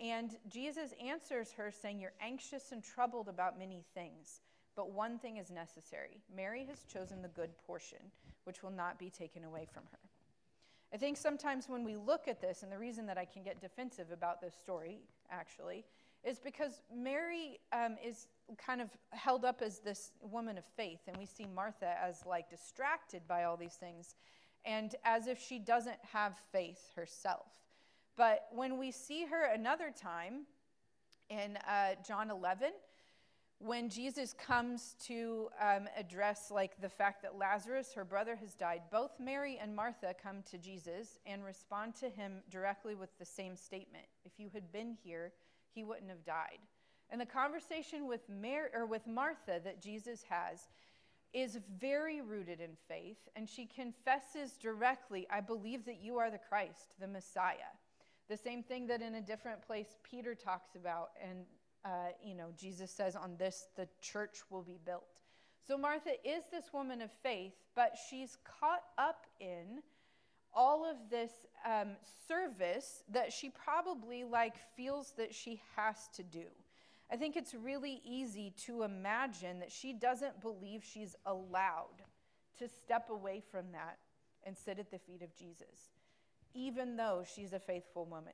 And 0.04 0.36
Jesus 0.50 0.94
answers 1.02 1.54
her, 1.54 1.72
saying, 1.72 2.02
You're 2.02 2.12
anxious 2.20 2.74
and 2.74 2.84
troubled 2.84 3.30
about 3.30 3.58
many 3.58 3.86
things, 3.94 4.42
but 4.76 4.92
one 4.92 5.18
thing 5.18 5.38
is 5.38 5.50
necessary. 5.50 6.20
Mary 6.36 6.66
has 6.66 6.84
chosen 6.84 7.22
the 7.22 7.30
good 7.30 7.58
portion, 7.66 8.00
which 8.44 8.62
will 8.62 8.72
not 8.72 9.00
be 9.00 9.10
taken 9.10 9.46
away 9.46 9.66
from 9.72 9.84
her. 9.94 10.00
I 10.94 10.98
think 10.98 11.16
sometimes 11.16 11.70
when 11.70 11.86
we 11.86 11.96
look 11.96 12.28
at 12.28 12.42
this, 12.42 12.64
and 12.64 12.72
the 12.72 12.78
reason 12.78 13.06
that 13.06 13.18
I 13.18 13.24
can 13.24 13.44
get 13.44 13.62
defensive 13.62 14.12
about 14.12 14.42
this 14.42 14.56
story, 14.56 15.00
actually, 15.32 15.86
is 16.24 16.40
because 16.40 16.82
Mary 16.94 17.60
um, 17.72 17.96
is 18.06 18.28
kind 18.58 18.82
of 18.82 18.90
held 19.12 19.46
up 19.46 19.62
as 19.62 19.80
this 19.80 20.12
woman 20.22 20.58
of 20.58 20.66
faith, 20.76 21.00
and 21.08 21.16
we 21.18 21.26
see 21.26 21.46
Martha 21.54 21.96
as 22.02 22.26
like 22.26 22.50
distracted 22.50 23.22
by 23.28 23.44
all 23.44 23.58
these 23.58 23.76
things 23.76 24.16
and 24.66 24.96
as 25.06 25.28
if 25.28 25.40
she 25.42 25.60
doesn't 25.60 26.00
have 26.12 26.38
faith 26.52 26.90
herself. 26.96 27.48
But 28.18 28.48
when 28.52 28.78
we 28.78 28.92
see 28.92 29.26
her 29.26 29.46
another 29.46 29.94
time 29.96 30.46
in 31.30 31.58
uh, 31.68 31.96
John 32.06 32.30
11, 32.30 32.72
when 33.60 33.90
Jesus 33.90 34.34
comes 34.34 34.96
to 35.06 35.50
um, 35.62 35.88
address 35.98 36.50
like 36.50 36.80
the 36.82 36.90
fact 36.90 37.22
that 37.24 37.38
Lazarus, 37.38 37.94
her 37.94 38.06
brother, 38.06 38.36
has 38.38 38.56
died, 38.56 38.82
both 38.92 39.12
Mary 39.20 39.60
and 39.62 39.76
Martha 39.76 40.14
come 40.22 40.44
to 40.50 40.58
Jesus 40.58 41.20
and 41.26 41.44
respond 41.44 41.96
to 41.96 42.10
him 42.10 42.42
directly 42.50 42.96
with 42.96 43.10
the 43.20 43.26
same 43.26 43.58
statement: 43.58 44.06
"If 44.24 44.32
you 44.38 44.50
had 44.54 44.72
been 44.72 44.98
here, 45.04 45.34
he 45.74 45.84
wouldn't 45.84 46.10
have 46.10 46.26
died. 46.26 46.60
And 47.10 47.20
the 47.20 47.26
conversation 47.26 48.08
with 48.08 48.22
Mary 48.30 48.70
or 48.74 48.86
with 48.86 49.08
Martha 49.08 49.60
that 49.64 49.82
Jesus 49.82 50.24
has 50.30 50.68
is 51.34 51.60
very 51.80 52.22
rooted 52.22 52.60
in 52.60 52.72
faith, 52.88 53.18
and 53.36 53.48
she 53.48 53.66
confesses 53.66 54.54
directly, 54.54 55.28
I 55.30 55.42
believe 55.42 55.86
that 55.86 56.02
you 56.02 56.18
are 56.18 56.32
the 56.32 56.40
Christ, 56.50 56.96
the 57.00 57.08
Messiah. 57.08 57.74
The 58.30 58.38
same 58.38 58.64
thing 58.64 58.88
that 58.88 59.02
in 59.02 59.16
a 59.16 59.22
different 59.22 59.62
place 59.62 59.98
Peter 60.04 60.36
talks 60.36 60.76
about, 60.76 61.12
and 61.22 61.46
uh, 61.86 62.12
you 62.24 62.36
know, 62.36 62.50
Jesus 62.58 62.92
says, 62.92 63.16
On 63.16 63.36
this 63.38 63.68
the 63.76 63.88
church 64.02 64.40
will 64.50 64.64
be 64.64 64.78
built. 64.86 65.22
So 65.68 65.78
Martha 65.78 66.12
is 66.24 66.44
this 66.52 66.74
woman 66.74 67.02
of 67.02 67.12
faith, 67.24 67.54
but 67.76 67.96
she's 68.10 68.38
caught 68.60 68.84
up 68.98 69.26
in 69.40 69.82
all 70.54 70.90
of 70.90 70.98
this 71.10 71.32
um, 71.66 71.90
service 72.28 73.04
that 73.12 73.32
she 73.32 73.50
probably 73.50 74.24
like 74.24 74.56
feels 74.76 75.14
that 75.18 75.34
she 75.34 75.62
has 75.76 76.10
to 76.16 76.24
do. 76.24 76.46
I 77.12 77.16
think 77.16 77.36
it's 77.36 77.54
really 77.54 78.02
easy 78.06 78.54
to 78.66 78.84
imagine 78.84 79.60
that 79.60 79.72
she 79.72 79.94
doesn't 79.94 80.42
believe 80.42 80.84
she's 80.84 81.16
allowed 81.26 82.04
to 82.60 82.68
step 82.68 83.10
away 83.10 83.42
from 83.52 83.72
that 83.72 83.98
and 84.44 84.56
sit 84.56 84.80
at 84.80 84.92
the 84.92 85.00
feet 85.00 85.22
of 85.22 85.36
Jesus, 85.36 85.92
even 86.54 86.96
though 86.96 87.24
she's 87.36 87.54
a 87.54 87.60
faithful 87.60 88.06
woman. 88.06 88.34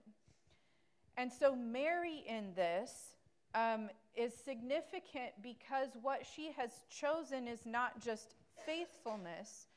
And 1.18 1.32
so, 1.32 1.56
Mary 1.56 2.24
in 2.28 2.54
this 2.54 3.16
um, 3.54 3.90
is 4.16 4.34
significant 4.34 5.32
because 5.42 5.90
what 6.02 6.26
she 6.36 6.52
has 6.58 6.72
chosen 6.90 7.48
is 7.48 7.66
not 7.66 8.02
just 8.02 8.36
faithfulness, 8.66 9.68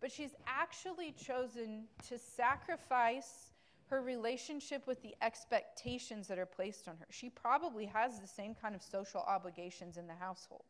but 0.00 0.12
she's 0.12 0.34
actually 0.46 1.12
chosen 1.12 1.84
to 2.08 2.18
sacrifice 2.18 3.52
her 3.86 4.02
relationship 4.02 4.86
with 4.86 5.02
the 5.02 5.14
expectations 5.22 6.28
that 6.28 6.38
are 6.38 6.46
placed 6.46 6.88
on 6.88 6.96
her. 6.98 7.06
She 7.10 7.30
probably 7.30 7.86
has 7.86 8.20
the 8.20 8.26
same 8.26 8.54
kind 8.54 8.74
of 8.74 8.82
social 8.82 9.20
obligations 9.20 9.96
in 9.96 10.06
the 10.06 10.14
household. 10.14 10.64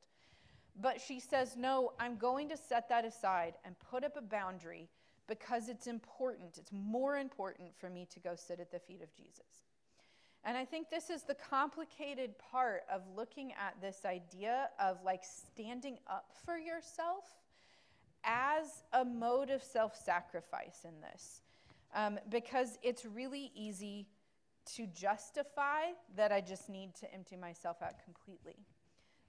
But 0.81 1.01
she 1.01 1.19
says, 1.19 1.57
No, 1.57 1.93
I'm 1.99 2.17
going 2.17 2.49
to 2.51 2.57
set 2.57 2.89
that 2.89 3.05
aside 3.05 3.55
and 3.65 3.75
put 3.91 4.05
up 4.05 4.17
a 4.17 4.23
boundary 4.23 4.89
because 5.27 5.69
it's 5.69 5.89
important. 5.89 6.57
It's 6.59 6.73
more 6.73 7.19
important 7.19 7.71
for 7.77 7.91
me 7.91 8.07
to 8.13 8.21
go 8.21 8.35
sit 8.37 8.61
at 8.61 8.71
the 8.71 8.79
feet 8.79 9.03
of 9.03 9.13
Jesus. 9.15 9.67
And 10.45 10.57
I 10.57 10.65
think 10.65 10.89
this 10.89 11.11
is 11.11 11.25
the 11.25 11.35
complicated 11.35 12.39
part 12.39 12.85
of 12.91 13.03
looking 13.17 13.53
at 13.53 13.75
this 13.83 14.05
idea 14.07 14.71
of 14.81 14.99
like 15.05 15.23
standing 15.25 15.99
up 16.07 16.31
for 16.45 16.57
yourself 16.57 17.25
as 18.29 18.85
a 18.93 19.05
mode 19.05 19.51
of 19.51 19.63
self 19.63 19.97
sacrifice 19.97 20.85
in 20.85 21.01
this. 21.01 21.41
Um, 21.95 22.19
because 22.29 22.79
it's 22.83 23.07
really 23.07 23.51
easy 23.55 24.07
to 24.77 24.87
justify 24.87 25.93
that 26.17 26.31
I 26.31 26.43
just 26.43 26.69
need 26.69 26.95
to 26.97 27.13
empty 27.13 27.37
myself 27.37 27.79
out 27.83 27.95
completely. 28.05 28.57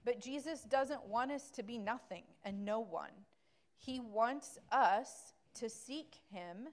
But 0.04 0.20
Jesus 0.20 0.60
doesn't 0.62 1.06
want 1.06 1.30
us 1.30 1.50
to 1.52 1.62
be 1.62 1.78
nothing 1.78 2.24
and 2.44 2.64
no 2.64 2.80
one. 2.80 3.12
He 3.78 3.98
wants 3.98 4.58
us 4.70 5.32
to 5.54 5.70
seek 5.70 6.16
Him, 6.30 6.68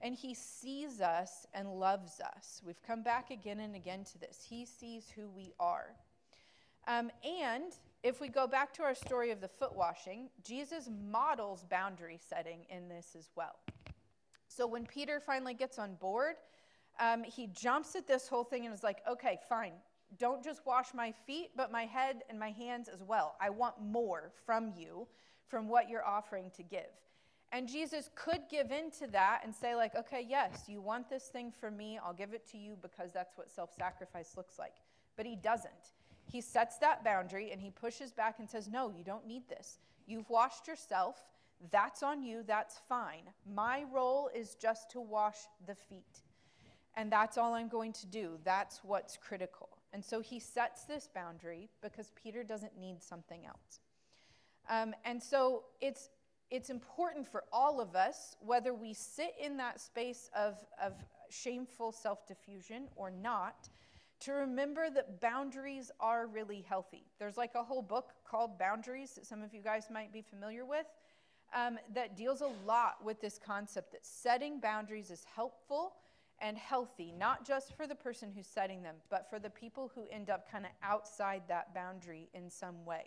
and 0.00 0.14
He 0.14 0.32
sees 0.34 1.00
us 1.00 1.46
and 1.52 1.80
loves 1.80 2.20
us. 2.20 2.62
We've 2.64 2.82
come 2.86 3.02
back 3.02 3.30
again 3.30 3.58
and 3.60 3.74
again 3.74 4.04
to 4.12 4.18
this. 4.18 4.46
He 4.48 4.64
sees 4.64 5.10
who 5.14 5.28
we 5.28 5.52
are. 5.58 5.90
Um, 6.86 7.10
and 7.24 7.72
if 8.06 8.20
we 8.20 8.28
go 8.28 8.46
back 8.46 8.72
to 8.72 8.84
our 8.84 8.94
story 8.94 9.32
of 9.32 9.40
the 9.40 9.48
foot 9.48 9.74
washing, 9.74 10.28
Jesus 10.44 10.88
models 11.10 11.64
boundary 11.68 12.20
setting 12.24 12.64
in 12.70 12.88
this 12.88 13.16
as 13.18 13.30
well. 13.34 13.56
So 14.46 14.64
when 14.64 14.86
Peter 14.86 15.18
finally 15.18 15.54
gets 15.54 15.76
on 15.76 15.96
board, 15.96 16.36
um, 17.00 17.24
he 17.24 17.48
jumps 17.48 17.96
at 17.96 18.06
this 18.06 18.28
whole 18.28 18.44
thing 18.44 18.64
and 18.64 18.72
is 18.72 18.84
like, 18.84 18.98
okay, 19.10 19.40
fine. 19.48 19.72
Don't 20.20 20.40
just 20.40 20.64
wash 20.64 20.94
my 20.94 21.12
feet, 21.26 21.50
but 21.56 21.72
my 21.72 21.82
head 21.82 22.22
and 22.30 22.38
my 22.38 22.52
hands 22.52 22.88
as 22.88 23.02
well. 23.02 23.34
I 23.40 23.50
want 23.50 23.74
more 23.82 24.30
from 24.44 24.72
you, 24.76 25.08
from 25.48 25.68
what 25.68 25.88
you're 25.90 26.06
offering 26.06 26.52
to 26.58 26.62
give. 26.62 26.86
And 27.50 27.68
Jesus 27.68 28.08
could 28.14 28.42
give 28.48 28.70
in 28.70 28.92
to 29.00 29.08
that 29.08 29.40
and 29.42 29.52
say, 29.52 29.74
like, 29.74 29.96
okay, 29.96 30.24
yes, 30.28 30.66
you 30.68 30.80
want 30.80 31.10
this 31.10 31.24
thing 31.24 31.52
from 31.60 31.76
me. 31.76 31.98
I'll 32.04 32.14
give 32.14 32.34
it 32.34 32.48
to 32.52 32.56
you 32.56 32.76
because 32.80 33.12
that's 33.12 33.36
what 33.36 33.50
self 33.50 33.74
sacrifice 33.74 34.36
looks 34.36 34.60
like. 34.60 34.74
But 35.16 35.26
he 35.26 35.34
doesn't. 35.34 35.72
He 36.30 36.40
sets 36.40 36.78
that 36.78 37.04
boundary 37.04 37.52
and 37.52 37.60
he 37.60 37.70
pushes 37.70 38.12
back 38.12 38.38
and 38.38 38.48
says, 38.48 38.68
No, 38.68 38.90
you 38.90 39.04
don't 39.04 39.26
need 39.26 39.48
this. 39.48 39.78
You've 40.06 40.28
washed 40.28 40.66
yourself. 40.66 41.16
That's 41.70 42.02
on 42.02 42.22
you. 42.22 42.42
That's 42.46 42.78
fine. 42.88 43.22
My 43.50 43.84
role 43.92 44.30
is 44.34 44.56
just 44.56 44.90
to 44.90 45.00
wash 45.00 45.36
the 45.66 45.74
feet. 45.74 46.22
And 46.96 47.10
that's 47.10 47.38
all 47.38 47.54
I'm 47.54 47.68
going 47.68 47.92
to 47.94 48.06
do. 48.06 48.38
That's 48.44 48.80
what's 48.82 49.16
critical. 49.16 49.68
And 49.92 50.04
so 50.04 50.20
he 50.20 50.40
sets 50.40 50.84
this 50.84 51.08
boundary 51.14 51.68
because 51.82 52.12
Peter 52.22 52.42
doesn't 52.42 52.78
need 52.78 53.02
something 53.02 53.46
else. 53.46 53.80
Um, 54.68 54.94
and 55.04 55.22
so 55.22 55.64
it's, 55.80 56.10
it's 56.50 56.70
important 56.70 57.26
for 57.26 57.44
all 57.52 57.80
of 57.80 57.94
us, 57.94 58.36
whether 58.40 58.74
we 58.74 58.92
sit 58.92 59.34
in 59.42 59.56
that 59.58 59.80
space 59.80 60.30
of, 60.36 60.56
of 60.82 60.94
shameful 61.30 61.92
self 61.92 62.26
diffusion 62.26 62.88
or 62.96 63.10
not, 63.10 63.68
to 64.20 64.32
remember 64.32 64.88
that 64.90 65.20
boundaries 65.20 65.90
are 66.00 66.26
really 66.26 66.64
healthy. 66.66 67.04
There's 67.18 67.36
like 67.36 67.54
a 67.54 67.62
whole 67.62 67.82
book 67.82 68.12
called 68.24 68.58
Boundaries 68.58 69.12
that 69.14 69.26
some 69.26 69.42
of 69.42 69.52
you 69.52 69.60
guys 69.60 69.88
might 69.90 70.12
be 70.12 70.22
familiar 70.22 70.64
with 70.64 70.86
um, 71.54 71.78
that 71.94 72.16
deals 72.16 72.40
a 72.40 72.50
lot 72.66 73.04
with 73.04 73.20
this 73.20 73.38
concept 73.44 73.92
that 73.92 74.04
setting 74.04 74.58
boundaries 74.60 75.10
is 75.10 75.24
helpful 75.34 75.94
and 76.40 76.58
healthy, 76.58 77.12
not 77.18 77.46
just 77.46 77.74
for 77.76 77.86
the 77.86 77.94
person 77.94 78.30
who's 78.34 78.46
setting 78.46 78.82
them, 78.82 78.96
but 79.10 79.28
for 79.30 79.38
the 79.38 79.50
people 79.50 79.90
who 79.94 80.06
end 80.10 80.28
up 80.28 80.50
kind 80.50 80.64
of 80.64 80.70
outside 80.82 81.42
that 81.48 81.74
boundary 81.74 82.28
in 82.34 82.50
some 82.50 82.84
way. 82.84 83.04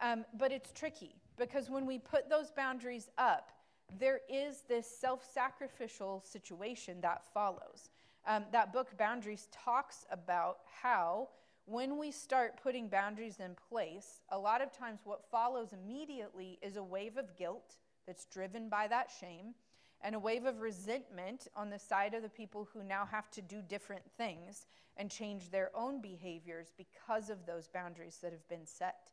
Um, 0.00 0.24
but 0.36 0.52
it's 0.52 0.72
tricky 0.72 1.14
because 1.38 1.70
when 1.70 1.86
we 1.86 1.98
put 1.98 2.28
those 2.28 2.50
boundaries 2.50 3.08
up, 3.16 3.52
there 3.98 4.20
is 4.28 4.62
this 4.68 4.86
self 4.86 5.24
sacrificial 5.32 6.22
situation 6.26 7.00
that 7.02 7.22
follows. 7.32 7.90
Um, 8.26 8.44
that 8.52 8.72
book, 8.72 8.96
Boundaries, 8.98 9.48
talks 9.52 10.04
about 10.10 10.58
how 10.82 11.28
when 11.64 11.98
we 11.98 12.10
start 12.10 12.60
putting 12.62 12.88
boundaries 12.88 13.38
in 13.40 13.56
place, 13.68 14.20
a 14.30 14.38
lot 14.38 14.62
of 14.62 14.72
times 14.72 15.00
what 15.04 15.30
follows 15.30 15.72
immediately 15.72 16.58
is 16.62 16.76
a 16.76 16.82
wave 16.82 17.16
of 17.16 17.36
guilt 17.36 17.74
that's 18.06 18.24
driven 18.26 18.68
by 18.68 18.86
that 18.88 19.10
shame 19.20 19.54
and 20.02 20.14
a 20.14 20.18
wave 20.18 20.44
of 20.44 20.60
resentment 20.60 21.48
on 21.56 21.70
the 21.70 21.78
side 21.78 22.14
of 22.14 22.22
the 22.22 22.28
people 22.28 22.68
who 22.72 22.82
now 22.82 23.04
have 23.04 23.30
to 23.30 23.42
do 23.42 23.62
different 23.62 24.04
things 24.16 24.66
and 24.96 25.10
change 25.10 25.50
their 25.50 25.70
own 25.74 26.00
behaviors 26.00 26.72
because 26.76 27.30
of 27.30 27.46
those 27.46 27.68
boundaries 27.68 28.18
that 28.22 28.32
have 28.32 28.48
been 28.48 28.66
set. 28.66 29.10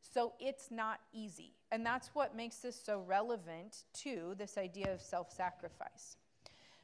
So 0.00 0.34
it's 0.38 0.70
not 0.70 1.00
easy. 1.12 1.54
And 1.72 1.84
that's 1.84 2.10
what 2.14 2.36
makes 2.36 2.58
this 2.58 2.80
so 2.80 3.00
relevant 3.00 3.84
to 4.02 4.34
this 4.38 4.56
idea 4.56 4.92
of 4.92 5.00
self 5.00 5.32
sacrifice. 5.32 6.16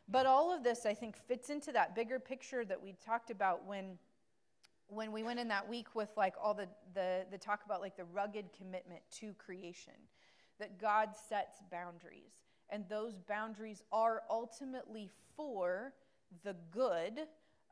But 0.08 0.26
all 0.26 0.54
of 0.54 0.62
this, 0.62 0.84
I 0.84 0.94
think, 0.94 1.16
fits 1.16 1.50
into 1.50 1.72
that 1.72 1.94
bigger 1.94 2.18
picture 2.18 2.64
that 2.64 2.82
we 2.82 2.94
talked 3.04 3.30
about 3.30 3.66
when. 3.66 3.98
When 4.88 5.10
we 5.10 5.22
went 5.22 5.40
in 5.40 5.48
that 5.48 5.66
week 5.66 5.94
with 5.94 6.10
like 6.18 6.34
all 6.38 6.52
the, 6.52 6.68
the, 6.92 7.24
the 7.30 7.38
talk 7.38 7.60
about 7.64 7.80
like 7.80 7.96
the 7.96 8.04
rugged 8.04 8.50
commitment 8.54 9.00
to 9.20 9.32
creation, 9.38 9.94
that 10.58 10.78
God 10.78 11.10
sets 11.16 11.62
boundaries 11.70 12.42
and 12.72 12.88
those 12.88 13.18
boundaries 13.28 13.82
are 13.92 14.22
ultimately 14.30 15.10
for 15.36 15.92
the 16.42 16.56
good 16.70 17.20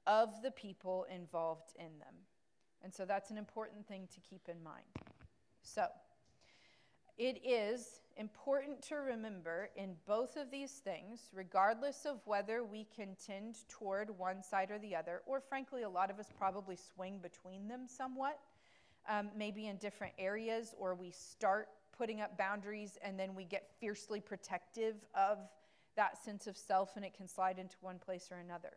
of 0.06 0.42
the 0.42 0.50
people 0.50 1.06
involved 1.12 1.72
in 1.78 1.98
them. 1.98 2.14
And 2.82 2.94
so 2.94 3.06
that's 3.06 3.30
an 3.30 3.38
important 3.38 3.88
thing 3.88 4.06
to 4.14 4.20
keep 4.20 4.48
in 4.48 4.62
mind. 4.62 4.84
So, 5.62 5.86
it 7.18 7.40
is 7.44 8.00
important 8.20 8.82
to 8.82 8.96
remember 8.96 9.70
in 9.76 9.94
both 10.06 10.36
of 10.36 10.50
these 10.50 10.72
things, 10.72 11.30
regardless 11.32 12.04
of 12.04 12.20
whether 12.26 12.62
we 12.62 12.86
can 12.94 13.16
tend 13.26 13.56
toward 13.66 14.10
one 14.18 14.42
side 14.42 14.70
or 14.70 14.78
the 14.78 14.94
other, 14.94 15.22
or 15.24 15.40
frankly, 15.40 15.82
a 15.82 15.88
lot 15.88 16.10
of 16.10 16.18
us 16.18 16.26
probably 16.36 16.76
swing 16.76 17.18
between 17.22 17.66
them 17.66 17.86
somewhat, 17.88 18.38
um, 19.08 19.30
maybe 19.34 19.68
in 19.68 19.78
different 19.78 20.12
areas, 20.18 20.74
or 20.78 20.94
we 20.94 21.10
start 21.10 21.68
putting 21.96 22.20
up 22.20 22.36
boundaries 22.36 22.98
and 23.02 23.18
then 23.18 23.34
we 23.34 23.44
get 23.44 23.70
fiercely 23.80 24.20
protective 24.20 24.96
of 25.14 25.38
that 25.96 26.22
sense 26.22 26.46
of 26.46 26.58
self 26.58 26.96
and 26.96 27.04
it 27.06 27.14
can 27.14 27.26
slide 27.26 27.58
into 27.58 27.76
one 27.80 27.98
place 27.98 28.28
or 28.30 28.36
another. 28.36 28.76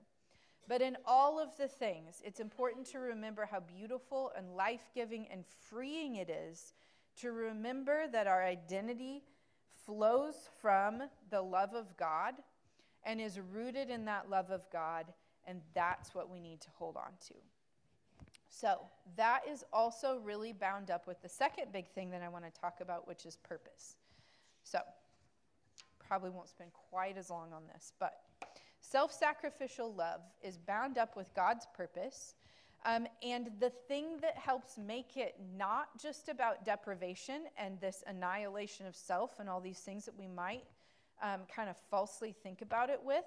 But 0.69 0.82
in 0.82 0.95
all 1.06 1.38
of 1.38 1.56
the 1.58 1.67
things, 1.67 2.21
it's 2.23 2.39
important 2.39 2.88
to 2.91 2.99
remember 2.99 3.45
how 3.49 3.60
beautiful 3.60 4.32
and 4.38 4.56
life 4.56 4.89
giving 4.95 5.27
and 5.29 5.43
freeing 5.69 6.15
it 6.15 6.29
is 6.29 6.73
to 7.17 7.32
remember 7.32 8.08
that 8.08 8.27
our 8.27 8.43
identity 8.43 9.23
flows 9.86 10.50
from 10.62 11.04
the 11.30 11.41
love 11.41 11.74
of 11.74 11.96
God 11.98 12.36
and 13.06 13.19
is 13.19 13.39
rooted 13.54 13.89
in 13.89 14.06
that 14.06 14.30
love 14.30 14.50
of 14.50 14.69
God, 14.72 15.06
and 15.46 15.62
that's 15.74 16.15
what 16.15 16.30
we 16.30 16.39
need 16.39 16.62
to 16.62 16.69
hold 16.76 16.96
on 16.96 17.12
to. 17.28 17.34
So, 18.50 18.80
that 19.17 19.41
is 19.50 19.63
also 19.74 20.19
really 20.24 20.54
bound 20.54 20.91
up 20.91 21.08
with 21.08 21.22
the 21.22 21.30
second 21.30 21.72
big 21.74 21.88
thing 21.89 22.12
that 22.12 22.22
I 22.22 22.30
want 22.30 22.46
to 22.46 22.62
talk 22.62 22.82
about, 22.82 23.08
which 23.08 23.26
is 23.26 23.38
purpose. 23.38 23.96
So, 24.63 24.80
probably 26.08 26.30
won't 26.30 26.50
spend 26.50 26.69
quite 26.91 27.17
as 27.17 27.30
long 27.30 27.52
on 27.52 27.63
this, 27.74 27.93
but 28.00 28.22
self 28.82 29.12
sacrificial 29.12 29.93
love 29.93 30.22
is 30.43 30.58
bound 30.58 30.98
up 30.98 31.17
with 31.17 31.34
God's 31.34 31.65
purpose. 31.76 32.36
Um, 32.86 33.08
and 33.22 33.50
the 33.60 33.69
thing 33.88 34.17
that 34.22 34.38
helps 34.38 34.78
make 34.78 35.15
it 35.15 35.36
not 35.58 35.88
just 36.02 36.28
about 36.28 36.65
deprivation 36.65 37.43
and 37.58 37.80
this 37.80 38.04
annihilation 38.08 38.86
of 38.86 38.96
self 38.96 39.39
and 39.39 39.50
all 39.50 39.62
these 39.62 39.80
things 39.80 40.06
that 40.06 40.17
we 40.17 40.28
might 40.28 40.65
um, 41.22 41.41
kind 41.54 41.69
of 41.69 41.78
falsely 41.89 42.36
think 42.43 42.62
about 42.62 42.89
it 42.89 43.00
with 43.04 43.24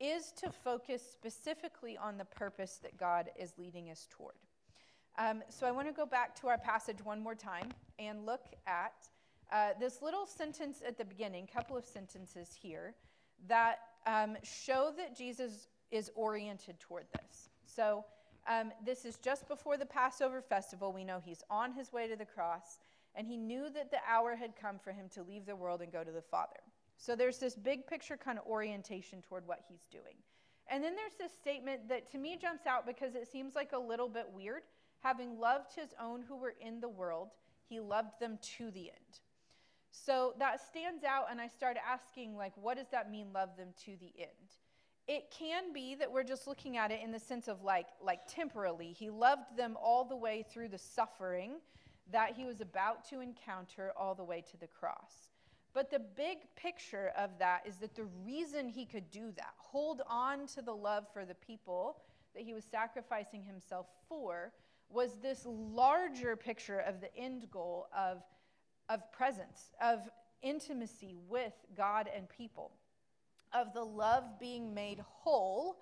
is 0.00 0.32
to 0.42 0.50
focus 0.50 1.02
specifically 1.02 1.96
on 1.96 2.18
the 2.18 2.24
purpose 2.24 2.78
that 2.82 2.96
God 2.98 3.30
is 3.38 3.54
leading 3.58 3.90
us 3.90 4.06
toward. 4.10 4.34
Um, 5.18 5.42
so 5.48 5.66
I 5.66 5.72
want 5.72 5.88
to 5.88 5.94
go 5.94 6.06
back 6.06 6.38
to 6.40 6.48
our 6.48 6.58
passage 6.58 6.98
one 7.02 7.20
more 7.20 7.34
time 7.34 7.72
and 7.98 8.24
look 8.24 8.44
at 8.66 8.92
uh, 9.50 9.70
this 9.80 10.02
little 10.02 10.26
sentence 10.26 10.82
at 10.86 10.96
the 10.98 11.04
beginning, 11.04 11.48
couple 11.52 11.76
of 11.76 11.84
sentences 11.84 12.50
here, 12.60 12.94
that 13.48 13.78
um, 14.06 14.36
show 14.44 14.92
that 14.96 15.16
Jesus 15.16 15.68
is 15.90 16.10
oriented 16.14 16.78
toward 16.78 17.06
this. 17.14 17.48
So 17.64 18.04
um, 18.48 18.72
this 18.84 19.04
is 19.04 19.16
just 19.16 19.46
before 19.46 19.76
the 19.76 19.86
Passover 19.86 20.40
festival. 20.40 20.92
We 20.92 21.04
know 21.04 21.20
he's 21.22 21.42
on 21.50 21.72
his 21.72 21.92
way 21.92 22.08
to 22.08 22.16
the 22.16 22.24
cross, 22.24 22.80
and 23.14 23.26
he 23.26 23.36
knew 23.36 23.68
that 23.70 23.90
the 23.90 23.98
hour 24.08 24.34
had 24.34 24.56
come 24.56 24.78
for 24.78 24.92
him 24.92 25.08
to 25.10 25.22
leave 25.22 25.46
the 25.46 25.56
world 25.56 25.82
and 25.82 25.92
go 25.92 26.02
to 26.02 26.10
the 26.10 26.22
Father. 26.22 26.60
So 26.96 27.14
there's 27.14 27.38
this 27.38 27.54
big 27.54 27.86
picture 27.86 28.16
kind 28.16 28.38
of 28.38 28.46
orientation 28.46 29.22
toward 29.22 29.46
what 29.46 29.64
he's 29.68 29.86
doing. 29.90 30.16
And 30.70 30.82
then 30.82 30.94
there's 30.96 31.14
this 31.18 31.32
statement 31.38 31.88
that 31.88 32.10
to 32.12 32.18
me 32.18 32.36
jumps 32.40 32.66
out 32.66 32.86
because 32.86 33.14
it 33.14 33.30
seems 33.30 33.54
like 33.54 33.72
a 33.72 33.78
little 33.78 34.08
bit 34.08 34.26
weird. 34.32 34.62
Having 35.00 35.38
loved 35.38 35.74
his 35.74 35.90
own 36.00 36.22
who 36.22 36.36
were 36.36 36.54
in 36.60 36.80
the 36.80 36.88
world, 36.88 37.28
he 37.68 37.80
loved 37.80 38.18
them 38.20 38.38
to 38.56 38.70
the 38.70 38.90
end. 38.90 39.20
So 39.90 40.34
that 40.38 40.60
stands 40.60 41.04
out, 41.04 41.26
and 41.30 41.40
I 41.40 41.48
start 41.48 41.76
asking, 41.88 42.36
like, 42.36 42.52
what 42.56 42.76
does 42.76 42.88
that 42.92 43.10
mean, 43.10 43.32
love 43.32 43.56
them 43.56 43.68
to 43.84 43.96
the 43.98 44.12
end? 44.18 44.56
It 45.08 45.30
can 45.30 45.72
be 45.72 45.94
that 45.94 46.12
we're 46.12 46.22
just 46.22 46.46
looking 46.46 46.76
at 46.76 46.90
it 46.90 47.00
in 47.02 47.10
the 47.10 47.18
sense 47.18 47.48
of 47.48 47.62
like, 47.62 47.86
like 48.00 48.20
temporally. 48.28 48.92
He 48.92 49.08
loved 49.08 49.56
them 49.56 49.76
all 49.82 50.04
the 50.04 50.16
way 50.16 50.44
through 50.48 50.68
the 50.68 50.78
suffering 50.78 51.54
that 52.12 52.34
he 52.36 52.44
was 52.44 52.60
about 52.60 53.08
to 53.08 53.20
encounter 53.20 53.92
all 53.96 54.14
the 54.14 54.24
way 54.24 54.44
to 54.50 54.56
the 54.58 54.66
cross. 54.66 55.30
But 55.72 55.90
the 55.90 55.98
big 55.98 56.38
picture 56.56 57.12
of 57.16 57.30
that 57.38 57.62
is 57.66 57.76
that 57.76 57.94
the 57.94 58.06
reason 58.24 58.68
he 58.68 58.84
could 58.84 59.10
do 59.10 59.32
that, 59.36 59.54
hold 59.56 60.02
on 60.08 60.46
to 60.48 60.62
the 60.62 60.74
love 60.74 61.06
for 61.12 61.24
the 61.24 61.34
people 61.34 61.98
that 62.34 62.42
he 62.42 62.52
was 62.52 62.64
sacrificing 62.64 63.42
himself 63.42 63.86
for, 64.08 64.52
was 64.90 65.18
this 65.18 65.42
larger 65.46 66.36
picture 66.36 66.80
of 66.80 67.00
the 67.00 67.14
end 67.16 67.46
goal 67.50 67.88
of, 67.96 68.22
of 68.88 69.10
presence, 69.12 69.70
of 69.82 70.08
intimacy 70.42 71.14
with 71.28 71.52
God 71.76 72.08
and 72.14 72.28
people, 72.28 72.72
of 73.52 73.72
the 73.74 73.84
love 73.84 74.24
being 74.38 74.74
made 74.74 75.00
whole 75.00 75.78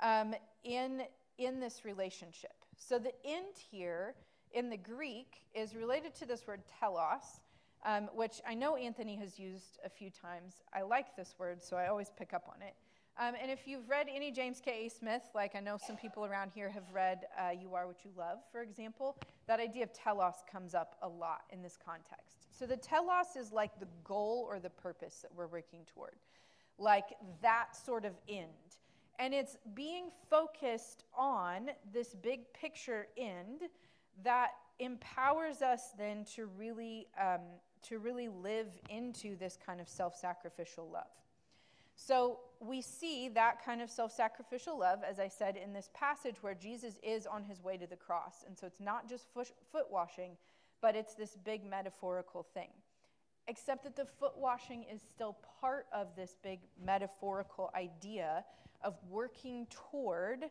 um, 0.00 0.34
in, 0.64 1.02
in 1.38 1.60
this 1.60 1.84
relationship. 1.84 2.52
So 2.76 2.98
the 2.98 3.12
end 3.24 3.54
here 3.70 4.14
in 4.52 4.70
the 4.70 4.76
Greek 4.76 5.42
is 5.54 5.74
related 5.74 6.14
to 6.16 6.26
this 6.26 6.46
word 6.46 6.62
telos, 6.80 7.40
um, 7.84 8.08
which 8.14 8.40
I 8.46 8.54
know 8.54 8.76
Anthony 8.76 9.16
has 9.16 9.38
used 9.38 9.78
a 9.84 9.88
few 9.88 10.10
times. 10.10 10.62
I 10.74 10.82
like 10.82 11.16
this 11.16 11.34
word, 11.38 11.62
so 11.62 11.76
I 11.76 11.88
always 11.88 12.10
pick 12.16 12.32
up 12.32 12.44
on 12.48 12.62
it. 12.62 12.74
Um, 13.18 13.34
and 13.40 13.50
if 13.50 13.68
you've 13.68 13.88
read 13.90 14.06
any 14.12 14.30
James 14.30 14.60
K. 14.64 14.86
A. 14.86 14.90
Smith, 14.90 15.22
like 15.34 15.54
I 15.54 15.60
know 15.60 15.76
some 15.76 15.96
people 15.96 16.24
around 16.24 16.50
here 16.54 16.70
have 16.70 16.84
read 16.92 17.26
uh, 17.38 17.50
You 17.50 17.74
Are 17.74 17.86
What 17.86 18.04
You 18.04 18.10
Love, 18.16 18.38
for 18.50 18.62
example, 18.62 19.16
that 19.46 19.60
idea 19.60 19.82
of 19.82 19.92
telos 19.92 20.36
comes 20.50 20.74
up 20.74 20.96
a 21.02 21.08
lot 21.08 21.42
in 21.50 21.62
this 21.62 21.76
context. 21.84 22.46
So 22.58 22.64
the 22.66 22.76
telos 22.76 23.36
is 23.38 23.52
like 23.52 23.78
the 23.78 23.88
goal 24.02 24.46
or 24.48 24.58
the 24.60 24.70
purpose 24.70 25.18
that 25.22 25.30
we're 25.34 25.46
working 25.46 25.80
toward, 25.94 26.14
like 26.78 27.16
that 27.40 27.76
sort 27.76 28.04
of 28.04 28.12
end. 28.28 28.48
And 29.18 29.32
it's 29.34 29.56
being 29.74 30.06
focused 30.28 31.04
on 31.16 31.70
this 31.92 32.14
big 32.14 32.52
picture 32.52 33.06
end 33.16 33.62
that 34.24 34.50
empowers 34.78 35.62
us 35.62 35.90
then 35.96 36.24
to 36.34 36.46
really 36.46 37.06
um, 37.20 37.40
to 37.82 37.98
really 37.98 38.28
live 38.28 38.68
into 38.88 39.36
this 39.36 39.58
kind 39.64 39.80
of 39.80 39.88
self 39.88 40.16
sacrificial 40.16 40.88
love. 40.90 41.06
So 41.94 42.40
we 42.60 42.80
see 42.80 43.28
that 43.30 43.64
kind 43.64 43.82
of 43.82 43.90
self 43.90 44.12
sacrificial 44.12 44.78
love, 44.78 45.00
as 45.08 45.20
I 45.20 45.28
said, 45.28 45.56
in 45.56 45.72
this 45.72 45.90
passage 45.94 46.36
where 46.42 46.54
Jesus 46.54 46.98
is 47.02 47.26
on 47.26 47.44
his 47.44 47.62
way 47.62 47.76
to 47.76 47.86
the 47.86 47.96
cross. 47.96 48.44
And 48.46 48.56
so 48.56 48.66
it's 48.66 48.80
not 48.80 49.08
just 49.08 49.26
foot 49.32 49.86
washing, 49.90 50.36
but 50.80 50.96
it's 50.96 51.14
this 51.14 51.36
big 51.44 51.64
metaphorical 51.64 52.42
thing. 52.54 52.70
Except 53.48 53.84
that 53.84 53.96
the 53.96 54.04
foot 54.04 54.36
washing 54.36 54.84
is 54.84 55.00
still 55.14 55.36
part 55.60 55.86
of 55.92 56.14
this 56.16 56.36
big 56.42 56.60
metaphorical 56.84 57.70
idea 57.74 58.44
of 58.82 58.94
working 59.08 59.66
toward 59.70 60.44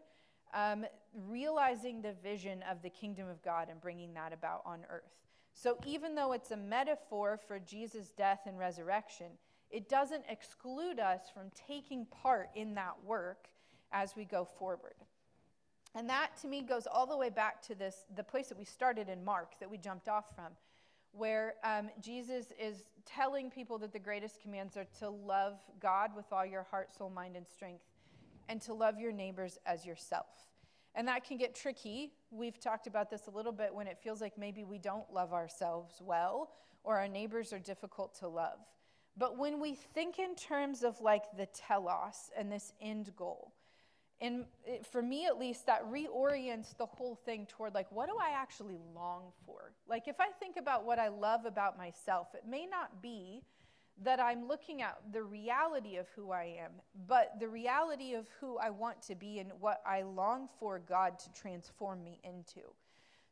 um, 0.54 0.86
realizing 1.28 2.02
the 2.02 2.14
vision 2.24 2.64
of 2.70 2.82
the 2.82 2.90
kingdom 2.90 3.28
of 3.30 3.42
God 3.42 3.70
and 3.70 3.80
bringing 3.80 4.14
that 4.14 4.34
about 4.34 4.62
on 4.66 4.82
earth. 4.90 5.12
So 5.54 5.78
even 5.86 6.16
though 6.16 6.34
it's 6.34 6.52
a 6.52 6.58
metaphor 6.58 7.40
for 7.48 7.60
Jesus' 7.60 8.12
death 8.12 8.42
and 8.46 8.58
resurrection, 8.58 9.28
it 9.70 9.90
doesn't 9.90 10.24
exclude 10.30 11.00
us 11.00 11.22
from 11.34 11.52
taking 11.68 12.06
part 12.06 12.50
in 12.56 12.74
that 12.76 12.96
work 13.06 13.48
as 13.92 14.16
we 14.16 14.26
go 14.26 14.46
forward. 14.46 14.96
And 15.94 16.10
that 16.10 16.38
to 16.42 16.48
me 16.48 16.62
goes 16.62 16.88
all 16.88 17.06
the 17.06 17.18
way 17.18 17.30
back 17.30 17.62
to 17.64 17.76
this 17.76 18.06
the 18.16 18.24
place 18.24 18.48
that 18.48 18.58
we 18.58 18.64
started 18.64 19.10
in 19.10 19.24
Mark 19.26 19.60
that 19.60 19.70
we 19.70 19.78
jumped 19.78 20.08
off 20.08 20.26
from, 20.36 20.54
where 21.14 21.56
um, 21.64 21.90
Jesus 22.02 22.48
is 22.60 22.84
telling 23.06 23.50
people 23.50 23.78
that 23.80 23.94
the 23.94 24.00
greatest 24.00 24.42
commands 24.42 24.78
are 24.78 24.88
to 25.00 25.10
love 25.10 25.60
God 25.80 26.12
with 26.16 26.26
all 26.32 26.46
your 26.46 26.64
heart, 26.64 26.96
soul, 26.96 27.10
mind, 27.10 27.36
and 27.36 27.48
strength, 27.48 27.84
and 28.50 28.62
to 28.62 28.74
love 28.74 29.00
your 29.00 29.12
neighbors 29.12 29.58
as 29.66 29.86
yourself. 29.86 30.50
And 30.96 31.08
that 31.08 31.26
can 31.26 31.38
get 31.38 31.56
tricky. 31.56 32.12
We've 32.32 32.60
talked 32.60 32.88
about 32.88 33.10
this 33.10 33.28
a 33.28 33.32
little 33.32 33.52
bit 33.52 33.74
when 33.74 33.88
it 33.88 33.98
feels 34.04 34.22
like 34.22 34.38
maybe 34.38 34.64
we 34.64 34.78
don't 34.78 35.12
love 35.12 35.34
ourselves 35.34 35.96
well 36.02 36.52
or 36.84 36.98
our 36.98 37.08
neighbors 37.08 37.54
are 37.54 37.60
difficult 37.60 38.16
to 38.20 38.28
love. 38.28 38.60
But 39.18 39.38
when 39.38 39.60
we 39.60 39.76
think 39.76 40.20
in 40.20 40.36
terms 40.36 40.84
of 40.84 41.00
like 41.02 41.24
the 41.38 41.46
telos 41.48 42.32
and 42.38 42.52
this 42.52 42.74
end 42.82 43.12
goal, 43.16 43.54
and 44.22 44.46
for 44.92 45.02
me 45.02 45.26
at 45.26 45.40
least, 45.40 45.66
that 45.66 45.84
reorients 45.92 46.78
the 46.78 46.86
whole 46.86 47.16
thing 47.16 47.48
toward 47.48 47.74
like, 47.74 47.92
what 47.92 48.08
do 48.08 48.16
I 48.22 48.40
actually 48.40 48.78
long 48.96 49.32
for? 49.46 49.74
Like, 49.88 50.08
if 50.08 50.20
I 50.20 50.28
think 50.40 50.58
about 50.58 50.86
what 50.86 51.00
I 51.00 51.08
love 51.08 51.46
about 51.46 51.76
myself, 51.76 52.28
it 52.36 52.44
may 52.48 52.68
not 52.68 53.02
be 53.02 53.42
that 54.04 54.20
I'm 54.20 54.48
looking 54.48 54.82
at 54.82 54.98
the 55.12 55.24
reality 55.24 55.98
of 55.98 56.08
who 56.16 56.32
I 56.32 56.56
am, 56.60 56.72
but 57.08 57.40
the 57.40 57.48
reality 57.48 58.14
of 58.14 58.28
who 58.40 58.58
I 58.58 58.70
want 58.70 59.02
to 59.04 59.16
be 59.16 59.40
and 59.40 59.52
what 59.60 59.82
I 59.86 60.04
long 60.04 60.50
for 60.60 60.80
God 60.80 61.20
to 61.20 61.32
transform 61.34 62.04
me 62.04 62.20
into. 62.24 62.62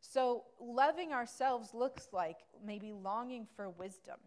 So, 0.01 0.45
loving 0.59 1.11
ourselves 1.11 1.73
looks 1.73 2.07
like 2.13 2.37
maybe 2.65 2.93
longing 2.93 3.45
for 3.55 3.69
wisdom, 3.69 4.17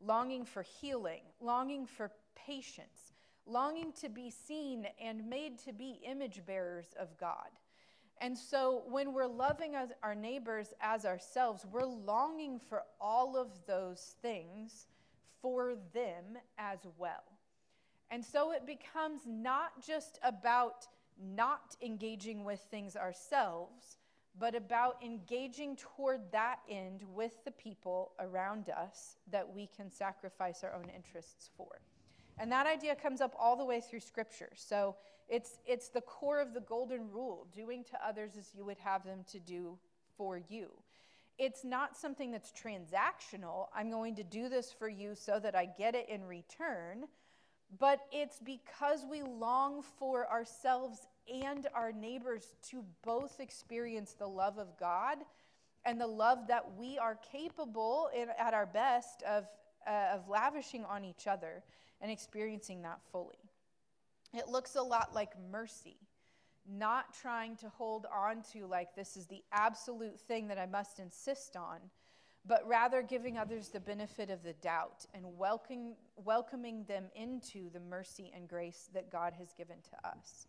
longing 0.00 0.44
for 0.44 0.62
healing, 0.62 1.22
longing 1.40 1.86
for 1.86 2.10
patience, 2.34 3.09
longing 3.46 3.92
to 4.00 4.08
be 4.08 4.30
seen 4.30 4.86
and 5.00 5.28
made 5.28 5.58
to 5.64 5.72
be 5.72 6.00
image 6.04 6.44
bearers 6.46 6.94
of 6.98 7.16
God. 7.18 7.48
And 8.20 8.36
so, 8.36 8.82
when 8.86 9.14
we're 9.14 9.26
loving 9.26 9.74
our 10.02 10.14
neighbors 10.14 10.74
as 10.80 11.06
ourselves, 11.06 11.64
we're 11.70 11.86
longing 11.86 12.60
for 12.68 12.82
all 13.00 13.36
of 13.36 13.48
those 13.66 14.14
things 14.20 14.86
for 15.40 15.74
them 15.94 16.36
as 16.58 16.80
well. 16.98 17.24
And 18.10 18.22
so, 18.22 18.52
it 18.52 18.66
becomes 18.66 19.22
not 19.26 19.82
just 19.86 20.18
about 20.22 20.86
not 21.18 21.76
engaging 21.82 22.44
with 22.44 22.60
things 22.70 22.94
ourselves, 22.94 23.96
but 24.38 24.54
about 24.54 25.02
engaging 25.02 25.76
toward 25.76 26.20
that 26.32 26.60
end 26.68 27.02
with 27.14 27.42
the 27.44 27.50
people 27.50 28.12
around 28.20 28.68
us 28.70 29.16
that 29.30 29.54
we 29.54 29.66
can 29.66 29.90
sacrifice 29.90 30.62
our 30.62 30.72
own 30.74 30.90
interests 30.94 31.50
for. 31.56 31.80
And 32.40 32.50
that 32.50 32.66
idea 32.66 32.96
comes 32.96 33.20
up 33.20 33.34
all 33.38 33.54
the 33.54 33.66
way 33.66 33.82
through 33.82 34.00
Scripture. 34.00 34.48
So 34.56 34.96
it's, 35.28 35.58
it's 35.66 35.90
the 35.90 36.00
core 36.00 36.40
of 36.40 36.54
the 36.54 36.60
golden 36.60 37.10
rule 37.10 37.46
doing 37.54 37.84
to 37.90 37.98
others 38.04 38.32
as 38.38 38.50
you 38.56 38.64
would 38.64 38.78
have 38.78 39.04
them 39.04 39.20
to 39.30 39.38
do 39.38 39.78
for 40.16 40.40
you. 40.48 40.70
It's 41.38 41.64
not 41.64 41.96
something 41.96 42.30
that's 42.30 42.50
transactional. 42.50 43.66
I'm 43.74 43.90
going 43.90 44.16
to 44.16 44.24
do 44.24 44.48
this 44.48 44.72
for 44.72 44.88
you 44.88 45.14
so 45.14 45.38
that 45.38 45.54
I 45.54 45.66
get 45.66 45.94
it 45.94 46.08
in 46.08 46.24
return. 46.24 47.04
But 47.78 48.00
it's 48.10 48.40
because 48.40 49.04
we 49.08 49.22
long 49.22 49.82
for 49.98 50.26
ourselves 50.30 51.06
and 51.30 51.66
our 51.74 51.92
neighbors 51.92 52.56
to 52.70 52.82
both 53.04 53.38
experience 53.38 54.14
the 54.14 54.26
love 54.26 54.56
of 54.58 54.78
God 54.78 55.18
and 55.84 56.00
the 56.00 56.06
love 56.06 56.48
that 56.48 56.74
we 56.78 56.98
are 56.98 57.18
capable 57.30 58.08
in, 58.16 58.28
at 58.38 58.54
our 58.54 58.66
best 58.66 59.22
of, 59.22 59.44
uh, 59.86 60.14
of 60.14 60.28
lavishing 60.28 60.84
on 60.86 61.04
each 61.04 61.26
other 61.26 61.62
and 62.00 62.10
experiencing 62.10 62.82
that 62.82 63.00
fully. 63.12 63.38
It 64.32 64.48
looks 64.48 64.76
a 64.76 64.82
lot 64.82 65.14
like 65.14 65.32
mercy, 65.50 65.96
not 66.68 67.14
trying 67.20 67.56
to 67.56 67.68
hold 67.68 68.06
on 68.14 68.42
to, 68.52 68.66
like, 68.66 68.94
this 68.94 69.16
is 69.16 69.26
the 69.26 69.42
absolute 69.52 70.20
thing 70.20 70.48
that 70.48 70.58
I 70.58 70.66
must 70.66 71.00
insist 71.00 71.56
on, 71.56 71.78
but 72.46 72.66
rather 72.66 73.02
giving 73.02 73.36
others 73.36 73.68
the 73.68 73.80
benefit 73.80 74.30
of 74.30 74.42
the 74.42 74.52
doubt 74.54 75.04
and 75.14 75.24
welcoming, 75.36 75.96
welcoming 76.16 76.84
them 76.84 77.06
into 77.14 77.70
the 77.70 77.80
mercy 77.80 78.32
and 78.34 78.48
grace 78.48 78.88
that 78.94 79.10
God 79.10 79.34
has 79.38 79.52
given 79.52 79.76
to 79.90 80.08
us. 80.08 80.46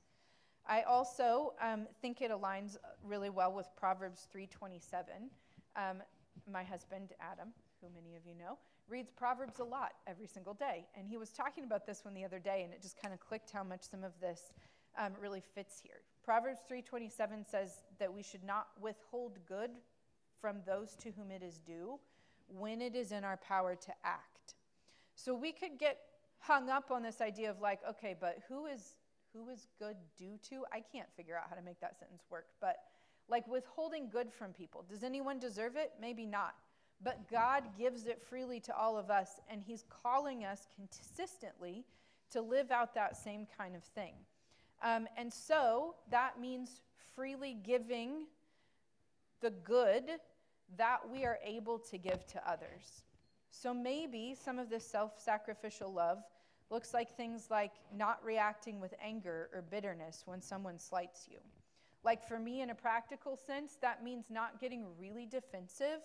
I 0.67 0.83
also 0.83 1.53
um, 1.61 1.87
think 2.01 2.21
it 2.21 2.31
aligns 2.31 2.77
really 3.03 3.29
well 3.29 3.51
with 3.51 3.67
Proverbs 3.75 4.27
3:27. 4.33 5.29
Um, 5.75 6.03
my 6.51 6.63
husband 6.63 7.13
Adam, 7.19 7.49
who 7.81 7.87
many 7.93 8.15
of 8.15 8.25
you 8.25 8.35
know, 8.35 8.57
reads 8.91 9.09
Proverbs 9.09 9.59
a 9.59 9.63
lot 9.63 9.93
every 10.05 10.27
single 10.27 10.53
day, 10.53 10.85
and 10.95 11.07
he 11.07 11.17
was 11.17 11.29
talking 11.29 11.63
about 11.63 11.85
this 11.87 12.03
one 12.03 12.13
the 12.13 12.25
other 12.25 12.39
day, 12.39 12.63
and 12.63 12.73
it 12.73 12.81
just 12.81 13.01
kind 13.01 13.13
of 13.13 13.19
clicked 13.19 13.49
how 13.49 13.63
much 13.63 13.83
some 13.83 14.03
of 14.03 14.11
this 14.19 14.51
um, 14.99 15.13
really 15.19 15.41
fits 15.55 15.79
here. 15.81 16.01
Proverbs 16.23 16.59
3:27 16.69 17.49
says 17.49 17.83
that 17.97 18.13
we 18.13 18.21
should 18.21 18.43
not 18.43 18.67
withhold 18.79 19.39
good 19.47 19.71
from 20.39 20.57
those 20.65 20.95
to 20.97 21.11
whom 21.11 21.31
it 21.31 21.41
is 21.41 21.59
due 21.59 21.99
when 22.47 22.81
it 22.81 22.95
is 22.95 23.11
in 23.11 23.23
our 23.23 23.37
power 23.37 23.75
to 23.75 23.93
act. 24.03 24.55
So 25.15 25.33
we 25.33 25.51
could 25.53 25.79
get 25.79 25.97
hung 26.39 26.69
up 26.69 26.91
on 26.91 27.01
this 27.01 27.21
idea 27.21 27.49
of 27.49 27.61
like, 27.61 27.79
okay, 27.89 28.15
but 28.19 28.39
who 28.49 28.65
is 28.65 28.95
who 29.33 29.47
is 29.49 29.67
good 29.79 29.95
due 30.17 30.37
to? 30.49 30.65
I 30.73 30.81
can't 30.81 31.07
figure 31.15 31.37
out 31.37 31.45
how 31.49 31.55
to 31.55 31.61
make 31.61 31.79
that 31.79 31.97
sentence 31.97 32.23
work, 32.29 32.47
but 32.59 32.77
like 33.29 33.47
withholding 33.47 34.09
good 34.09 34.31
from 34.33 34.51
people. 34.51 34.83
Does 34.89 35.03
anyone 35.03 35.39
deserve 35.39 35.77
it? 35.77 35.93
Maybe 36.01 36.25
not. 36.25 36.55
But 37.03 37.29
God 37.29 37.63
gives 37.77 38.05
it 38.05 38.21
freely 38.21 38.59
to 38.61 38.75
all 38.75 38.97
of 38.97 39.09
us, 39.09 39.39
and 39.49 39.61
He's 39.61 39.85
calling 40.03 40.43
us 40.45 40.67
consistently 40.75 41.83
to 42.31 42.41
live 42.41 42.71
out 42.71 42.93
that 42.95 43.17
same 43.17 43.47
kind 43.57 43.75
of 43.75 43.83
thing. 43.83 44.13
Um, 44.83 45.07
and 45.17 45.31
so 45.31 45.95
that 46.09 46.39
means 46.39 46.81
freely 47.15 47.57
giving 47.63 48.25
the 49.41 49.51
good 49.51 50.03
that 50.77 50.99
we 51.11 51.25
are 51.25 51.39
able 51.43 51.79
to 51.79 51.97
give 51.97 52.25
to 52.27 52.49
others. 52.49 53.03
So 53.49 53.73
maybe 53.73 54.35
some 54.41 54.59
of 54.59 54.69
this 54.69 54.87
self 54.87 55.19
sacrificial 55.19 55.91
love 55.91 56.19
looks 56.69 56.93
like 56.93 57.15
things 57.15 57.47
like 57.51 57.73
not 57.95 58.23
reacting 58.23 58.79
with 58.79 58.93
anger 59.03 59.49
or 59.53 59.61
bitterness 59.61 60.23
when 60.25 60.41
someone 60.41 60.79
slights 60.79 61.27
you. 61.29 61.37
Like 62.03 62.25
for 62.27 62.39
me, 62.39 62.61
in 62.61 62.69
a 62.69 62.75
practical 62.75 63.35
sense, 63.35 63.77
that 63.81 64.03
means 64.03 64.25
not 64.29 64.59
getting 64.59 64.85
really 64.97 65.25
defensive 65.25 65.99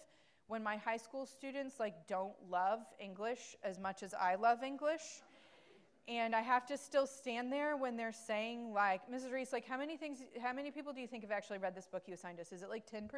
when 0.49 0.63
my 0.63 0.77
high 0.77 0.97
school 0.97 1.27
students 1.27 1.81
like 1.81 2.07
don't 2.07 2.35
love 2.49 2.81
English 3.01 3.57
as 3.63 3.79
much 3.79 4.03
as 4.03 4.15
I 4.15 4.37
love 4.37 4.63
English. 4.63 5.03
And 6.09 6.37
I 6.37 6.41
have 6.41 6.67
to 6.67 6.79
still 6.79 7.07
stand 7.07 7.53
there 7.53 7.77
when 7.77 7.97
they're 7.97 8.13
saying 8.13 8.73
like, 8.73 9.01
Mrs. 9.11 9.33
Reiss, 9.33 9.53
like 9.53 9.67
how 9.67 9.77
many 9.77 9.97
things, 9.97 10.23
how 10.41 10.53
many 10.53 10.71
people 10.71 10.93
do 10.93 11.01
you 11.01 11.09
think 11.09 11.25
have 11.25 11.33
actually 11.33 11.59
read 11.59 11.75
this 11.75 11.89
book 11.89 12.05
you 12.07 12.15
assigned 12.15 12.39
us? 12.39 12.53
Is 12.53 12.63
it 12.63 12.69
like 12.69 12.89
10%? 12.89 13.09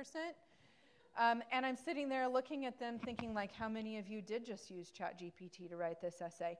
Um, 1.18 1.42
and 1.52 1.66
I'm 1.66 1.76
sitting 1.76 2.08
there 2.08 2.28
looking 2.28 2.64
at 2.64 2.78
them 2.78 2.98
thinking 2.98 3.34
like, 3.34 3.52
how 3.52 3.68
many 3.68 3.98
of 3.98 4.08
you 4.08 4.22
did 4.22 4.46
just 4.46 4.70
use 4.70 4.90
ChatGPT 4.90 5.68
to 5.68 5.76
write 5.76 6.00
this 6.00 6.22
essay? 6.22 6.56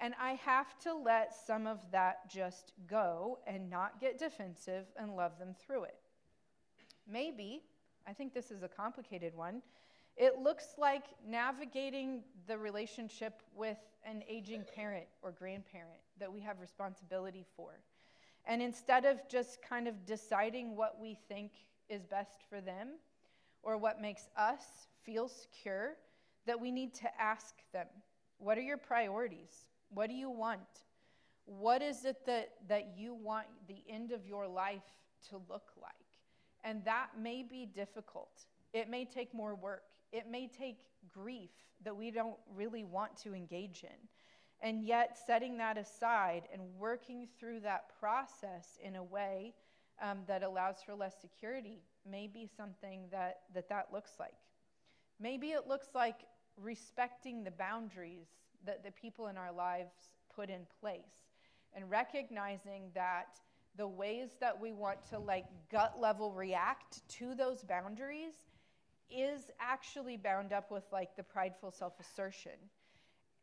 And 0.00 0.14
I 0.20 0.32
have 0.32 0.78
to 0.80 0.94
let 0.94 1.34
some 1.34 1.66
of 1.66 1.78
that 1.92 2.28
just 2.30 2.72
go 2.88 3.38
and 3.46 3.68
not 3.68 4.00
get 4.00 4.18
defensive 4.18 4.86
and 4.96 5.14
love 5.14 5.38
them 5.38 5.54
through 5.58 5.84
it. 5.84 5.96
Maybe, 7.06 7.62
I 8.06 8.12
think 8.12 8.32
this 8.32 8.50
is 8.50 8.62
a 8.62 8.68
complicated 8.68 9.34
one, 9.34 9.62
it 10.18 10.40
looks 10.42 10.74
like 10.76 11.04
navigating 11.26 12.22
the 12.48 12.58
relationship 12.58 13.40
with 13.54 13.78
an 14.04 14.22
aging 14.28 14.64
parent 14.74 15.06
or 15.22 15.30
grandparent 15.30 16.00
that 16.18 16.32
we 16.32 16.40
have 16.40 16.58
responsibility 16.60 17.46
for. 17.56 17.78
And 18.44 18.60
instead 18.60 19.04
of 19.04 19.20
just 19.28 19.62
kind 19.62 19.86
of 19.86 20.04
deciding 20.04 20.76
what 20.76 20.98
we 21.00 21.16
think 21.28 21.52
is 21.88 22.04
best 22.04 22.42
for 22.50 22.60
them 22.60 22.88
or 23.62 23.76
what 23.76 24.00
makes 24.00 24.28
us 24.36 24.88
feel 25.04 25.28
secure, 25.28 25.94
that 26.46 26.60
we 26.60 26.72
need 26.72 26.94
to 26.94 27.20
ask 27.20 27.54
them, 27.72 27.86
What 28.38 28.58
are 28.58 28.62
your 28.62 28.78
priorities? 28.78 29.66
What 29.90 30.08
do 30.08 30.14
you 30.14 30.30
want? 30.30 30.60
What 31.44 31.80
is 31.80 32.04
it 32.04 32.26
that, 32.26 32.50
that 32.68 32.94
you 32.96 33.14
want 33.14 33.46
the 33.68 33.82
end 33.88 34.10
of 34.12 34.26
your 34.26 34.46
life 34.46 34.82
to 35.30 35.36
look 35.48 35.70
like? 35.80 35.92
And 36.64 36.84
that 36.84 37.10
may 37.18 37.42
be 37.42 37.66
difficult. 37.66 38.46
It 38.72 38.90
may 38.90 39.04
take 39.04 39.32
more 39.32 39.54
work. 39.54 39.84
It 40.12 40.30
may 40.30 40.46
take 40.46 40.78
grief 41.12 41.50
that 41.84 41.96
we 41.96 42.10
don't 42.10 42.36
really 42.54 42.84
want 42.84 43.16
to 43.18 43.34
engage 43.34 43.84
in. 43.84 44.08
And 44.60 44.82
yet, 44.82 45.16
setting 45.26 45.56
that 45.58 45.78
aside 45.78 46.42
and 46.52 46.62
working 46.78 47.28
through 47.38 47.60
that 47.60 47.90
process 48.00 48.78
in 48.82 48.96
a 48.96 49.02
way 49.02 49.54
um, 50.02 50.18
that 50.26 50.42
allows 50.42 50.76
for 50.84 50.94
less 50.94 51.14
security 51.20 51.82
may 52.08 52.26
be 52.26 52.48
something 52.56 53.02
that, 53.10 53.40
that 53.54 53.68
that 53.68 53.88
looks 53.92 54.12
like. 54.18 54.34
Maybe 55.20 55.48
it 55.48 55.68
looks 55.68 55.88
like 55.94 56.24
respecting 56.56 57.44
the 57.44 57.50
boundaries 57.52 58.26
that 58.64 58.84
the 58.84 58.90
people 58.90 59.28
in 59.28 59.36
our 59.36 59.52
lives 59.52 59.92
put 60.34 60.50
in 60.50 60.66
place 60.80 61.28
and 61.74 61.88
recognizing 61.88 62.90
that 62.94 63.38
the 63.76 63.86
ways 63.86 64.30
that 64.40 64.60
we 64.60 64.72
want 64.72 64.98
to 65.10 65.18
like 65.18 65.44
gut 65.70 66.00
level 66.00 66.32
react 66.32 67.08
to 67.08 67.34
those 67.34 67.62
boundaries 67.62 68.34
is 69.10 69.50
actually 69.60 70.16
bound 70.16 70.52
up 70.52 70.70
with 70.70 70.84
like 70.92 71.16
the 71.16 71.22
prideful 71.22 71.70
self 71.70 71.94
assertion 72.00 72.52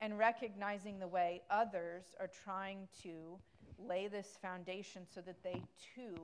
and 0.01 0.17
recognizing 0.17 0.99
the 0.99 1.07
way 1.07 1.41
others 1.49 2.03
are 2.19 2.29
trying 2.43 2.87
to 3.03 3.37
lay 3.79 4.07
this 4.07 4.37
foundation 4.41 5.03
so 5.13 5.21
that 5.21 5.41
they 5.43 5.61
too 5.95 6.15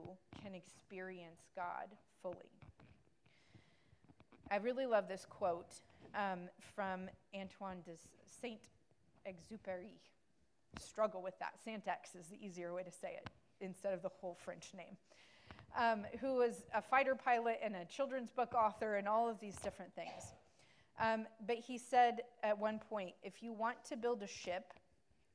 can 0.42 0.54
experience 0.54 1.42
God 1.56 1.88
fully. 2.22 2.36
I 4.50 4.56
really 4.56 4.86
love 4.86 5.08
this 5.08 5.26
quote 5.28 5.80
um, 6.14 6.48
from 6.74 7.08
Antoine 7.34 7.80
de 7.84 7.92
Saint 8.40 8.60
Exupéry. 9.26 9.98
Struggle 10.78 11.22
with 11.22 11.38
that. 11.38 11.54
Saint-Ex 11.64 12.14
is 12.14 12.26
the 12.26 12.44
easier 12.44 12.72
way 12.74 12.82
to 12.82 12.90
say 12.90 13.16
it 13.16 13.30
instead 13.60 13.94
of 13.94 14.02
the 14.02 14.10
whole 14.20 14.36
French 14.44 14.72
name. 14.76 14.96
Um, 15.78 16.04
who 16.20 16.34
was 16.34 16.64
a 16.74 16.82
fighter 16.82 17.14
pilot 17.14 17.58
and 17.62 17.74
a 17.74 17.86
children's 17.86 18.30
book 18.30 18.54
author 18.54 18.96
and 18.96 19.08
all 19.08 19.30
of 19.30 19.40
these 19.40 19.56
different 19.56 19.94
things. 19.94 20.34
Um, 21.00 21.26
but 21.46 21.56
he 21.56 21.78
said 21.78 22.20
at 22.42 22.58
one 22.58 22.78
point 22.78 23.14
if 23.22 23.42
you 23.42 23.52
want 23.52 23.82
to 23.86 23.96
build 23.96 24.22
a 24.22 24.26
ship, 24.26 24.74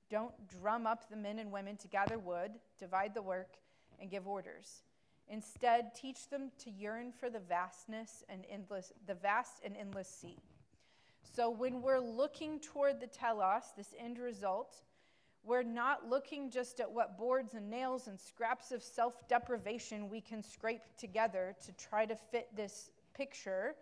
don't 0.09 0.33
drum 0.47 0.85
up 0.85 1.09
the 1.09 1.15
men 1.15 1.39
and 1.39 1.51
women 1.51 1.75
to 1.77 1.87
gather 1.87 2.17
wood, 2.17 2.51
divide 2.79 3.13
the 3.13 3.21
work, 3.21 3.55
and 3.99 4.09
give 4.09 4.27
orders. 4.27 4.83
Instead, 5.29 5.93
teach 5.93 6.29
them 6.29 6.51
to 6.63 6.69
yearn 6.69 7.11
for 7.11 7.29
the 7.29 7.39
vastness 7.39 8.23
and 8.29 8.45
endless, 8.49 8.93
the 9.07 9.15
vast 9.15 9.59
and 9.65 9.75
endless 9.75 10.07
sea. 10.07 10.37
So 11.35 11.49
when 11.49 11.81
we're 11.81 11.99
looking 11.99 12.59
toward 12.59 13.01
the 13.01 13.07
telos, 13.07 13.63
this 13.75 13.93
end 13.99 14.17
result, 14.19 14.77
we're 15.47 15.63
not 15.63 16.09
looking 16.09 16.51
just 16.51 16.81
at 16.81 16.91
what 16.91 17.17
boards 17.17 17.53
and 17.53 17.69
nails 17.69 18.07
and 18.07 18.19
scraps 18.19 18.71
of 18.73 18.83
self 18.83 19.27
deprivation 19.29 20.09
we 20.09 20.19
can 20.19 20.43
scrape 20.43 20.81
together 20.99 21.55
to 21.65 21.71
try 21.73 22.05
to 22.05 22.15
fit 22.15 22.49
this 22.55 22.91
picture 23.15 23.75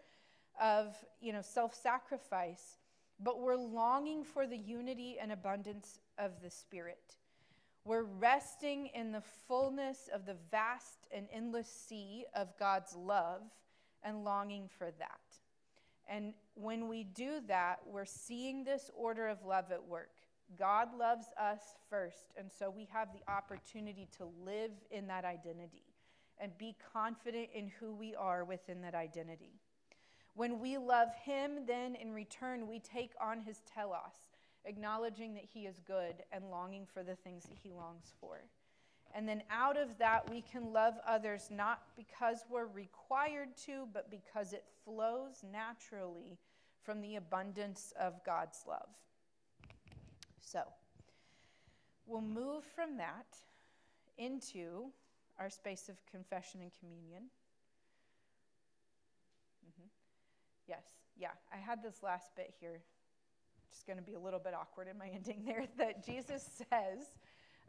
of 0.61 0.95
you 1.19 1.33
know, 1.33 1.41
self 1.41 1.73
sacrifice, 1.73 2.77
but 3.19 3.41
we're 3.41 3.57
longing 3.57 4.23
for 4.23 4.45
the 4.45 4.57
unity 4.57 5.17
and 5.19 5.31
abundance 5.31 5.99
of 6.19 6.31
the 6.43 6.51
Spirit. 6.51 7.15
We're 7.83 8.03
resting 8.03 8.87
in 8.93 9.11
the 9.11 9.23
fullness 9.47 10.09
of 10.13 10.25
the 10.25 10.37
vast 10.51 11.07
and 11.11 11.27
endless 11.31 11.67
sea 11.67 12.25
of 12.35 12.57
God's 12.57 12.95
love 12.95 13.41
and 14.03 14.23
longing 14.23 14.69
for 14.77 14.91
that. 14.99 15.19
And 16.07 16.33
when 16.53 16.87
we 16.87 17.03
do 17.03 17.41
that, 17.47 17.79
we're 17.87 18.05
seeing 18.05 18.63
this 18.63 18.91
order 18.95 19.27
of 19.27 19.43
love 19.43 19.71
at 19.71 19.83
work. 19.83 20.11
God 20.57 20.89
loves 20.97 21.25
us 21.39 21.59
first, 21.89 22.33
and 22.37 22.51
so 22.51 22.69
we 22.69 22.87
have 22.91 23.09
the 23.11 23.31
opportunity 23.31 24.07
to 24.17 24.27
live 24.45 24.71
in 24.91 25.07
that 25.07 25.25
identity 25.25 25.83
and 26.39 26.57
be 26.57 26.75
confident 26.93 27.49
in 27.53 27.71
who 27.79 27.93
we 27.93 28.13
are 28.15 28.43
within 28.43 28.81
that 28.81 28.95
identity. 28.95 29.59
When 30.35 30.59
we 30.59 30.77
love 30.77 31.09
Him, 31.23 31.65
then 31.65 31.95
in 31.95 32.13
return, 32.13 32.67
we 32.67 32.79
take 32.79 33.11
on 33.21 33.41
His 33.41 33.61
telos, 33.73 34.29
acknowledging 34.65 35.33
that 35.35 35.45
He 35.45 35.61
is 35.61 35.79
good 35.87 36.15
and 36.31 36.51
longing 36.51 36.85
for 36.85 37.03
the 37.03 37.15
things 37.15 37.43
that 37.43 37.57
He 37.63 37.71
longs 37.71 38.13
for. 38.19 38.41
And 39.13 39.27
then 39.27 39.43
out 39.49 39.77
of 39.77 39.97
that, 39.97 40.29
we 40.29 40.41
can 40.41 40.73
love 40.73 40.95
others 41.07 41.47
not 41.49 41.83
because 41.95 42.39
we're 42.49 42.65
required 42.65 43.55
to, 43.65 43.87
but 43.93 44.11
because 44.11 44.51
it 44.51 44.65
flows 44.83 45.43
naturally 45.49 46.37
from 46.83 47.01
the 47.01 47.15
abundance 47.15 47.93
of 47.97 48.23
God's 48.25 48.63
love. 48.67 48.89
So, 50.45 50.61
we'll 52.05 52.21
move 52.21 52.63
from 52.75 52.97
that 52.97 53.25
into 54.17 54.91
our 55.39 55.49
space 55.49 55.89
of 55.89 55.95
confession 56.05 56.61
and 56.61 56.71
communion. 56.79 57.23
Mm-hmm. 59.65 59.87
Yes, 60.67 60.83
yeah, 61.17 61.31
I 61.51 61.57
had 61.57 61.81
this 61.81 62.03
last 62.03 62.29
bit 62.35 62.53
here. 62.59 62.81
Just 63.71 63.87
going 63.87 63.97
to 63.97 64.03
be 64.03 64.13
a 64.13 64.19
little 64.19 64.39
bit 64.39 64.53
awkward 64.53 64.87
in 64.87 64.97
my 64.99 65.07
ending 65.13 65.43
there. 65.45 65.65
That 65.79 66.05
Jesus 66.05 66.47
says 66.69 67.07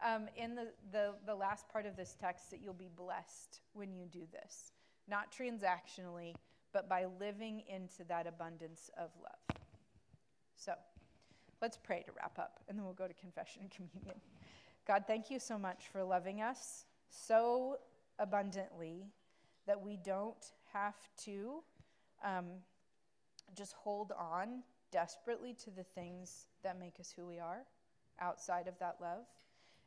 um, 0.04 0.28
in 0.36 0.54
the, 0.54 0.68
the, 0.92 1.14
the 1.24 1.34
last 1.34 1.66
part 1.70 1.86
of 1.86 1.96
this 1.96 2.14
text 2.20 2.50
that 2.50 2.60
you'll 2.62 2.74
be 2.74 2.90
blessed 2.94 3.62
when 3.72 3.94
you 3.94 4.04
do 4.04 4.22
this, 4.32 4.72
not 5.08 5.32
transactionally, 5.32 6.34
but 6.74 6.90
by 6.90 7.06
living 7.18 7.62
into 7.68 8.04
that 8.08 8.26
abundance 8.26 8.90
of 8.98 9.08
love. 9.22 9.58
So 10.56 10.72
let's 11.62 11.76
pray 11.76 12.02
to 12.06 12.12
wrap 12.12 12.38
up, 12.38 12.60
and 12.68 12.78
then 12.78 12.84
we'll 12.84 12.94
go 12.94 13.06
to 13.06 13.14
confession 13.14 13.62
and 13.62 13.70
communion. 13.70 14.20
God, 14.86 15.04
thank 15.06 15.30
you 15.30 15.38
so 15.38 15.58
much 15.58 15.88
for 15.90 16.04
loving 16.04 16.40
us 16.40 16.84
so 17.08 17.78
abundantly 18.18 19.06
that 19.66 19.80
we 19.80 19.96
don't 19.96 20.52
have 20.72 20.96
to 21.24 21.62
um, 22.24 22.46
just 23.56 23.72
hold 23.72 24.12
on 24.12 24.62
desperately 24.92 25.54
to 25.64 25.70
the 25.70 25.82
things 25.82 26.46
that 26.62 26.78
make 26.78 27.00
us 27.00 27.12
who 27.14 27.26
we 27.26 27.38
are 27.38 27.64
outside 28.20 28.68
of 28.68 28.78
that 28.78 28.96
love. 29.00 29.24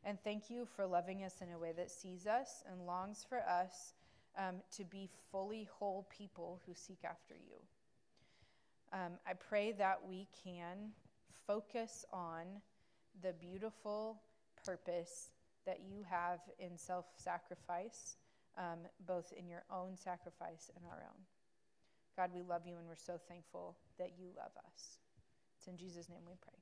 And 0.04 0.18
thank 0.24 0.50
you 0.50 0.66
for 0.76 0.86
loving 0.86 1.24
us 1.24 1.36
in 1.42 1.52
a 1.54 1.58
way 1.58 1.74
that 1.78 1.92
sees 1.92 2.28
us 2.28 2.64
and 2.72 2.86
longs 2.86 3.26
for 3.28 3.40
us 3.40 3.94
um, 4.38 4.56
to 4.78 4.84
be 4.86 5.10
fully 5.32 5.68
whole 5.72 6.08
people 6.16 6.60
who 6.66 6.74
seek 6.74 7.00
after 7.04 7.36
you. 7.36 7.58
Um, 8.94 9.14
I 9.28 9.34
pray 9.34 9.74
that 9.74 10.00
we 10.08 10.28
can 10.44 10.92
focus 11.50 12.06
on 12.14 12.46
the 13.24 13.34
beautiful 13.34 14.22
purpose 14.64 15.32
that 15.66 15.80
you 15.82 16.06
have 16.08 16.40
in 16.60 16.78
self 16.78 17.06
sacrifice, 17.18 18.18
um, 18.56 18.86
both 19.08 19.34
in 19.36 19.48
your 19.50 19.64
own 19.74 19.98
sacrifice 19.98 20.70
and 20.76 20.86
our 20.86 21.04
own. 21.10 21.22
God, 22.16 22.30
we 22.36 22.44
love 22.44 22.68
you 22.68 22.76
and 22.78 22.88
we're 22.88 22.96
so 22.96 23.20
thankful 23.28 23.78
that 23.98 24.12
you 24.20 24.28
love 24.38 24.52
us. 24.64 25.00
It's 25.58 25.68
in 25.68 25.76
Jesus' 25.76 26.08
name 26.08 26.22
we 26.28 26.36
pray. 26.40 26.59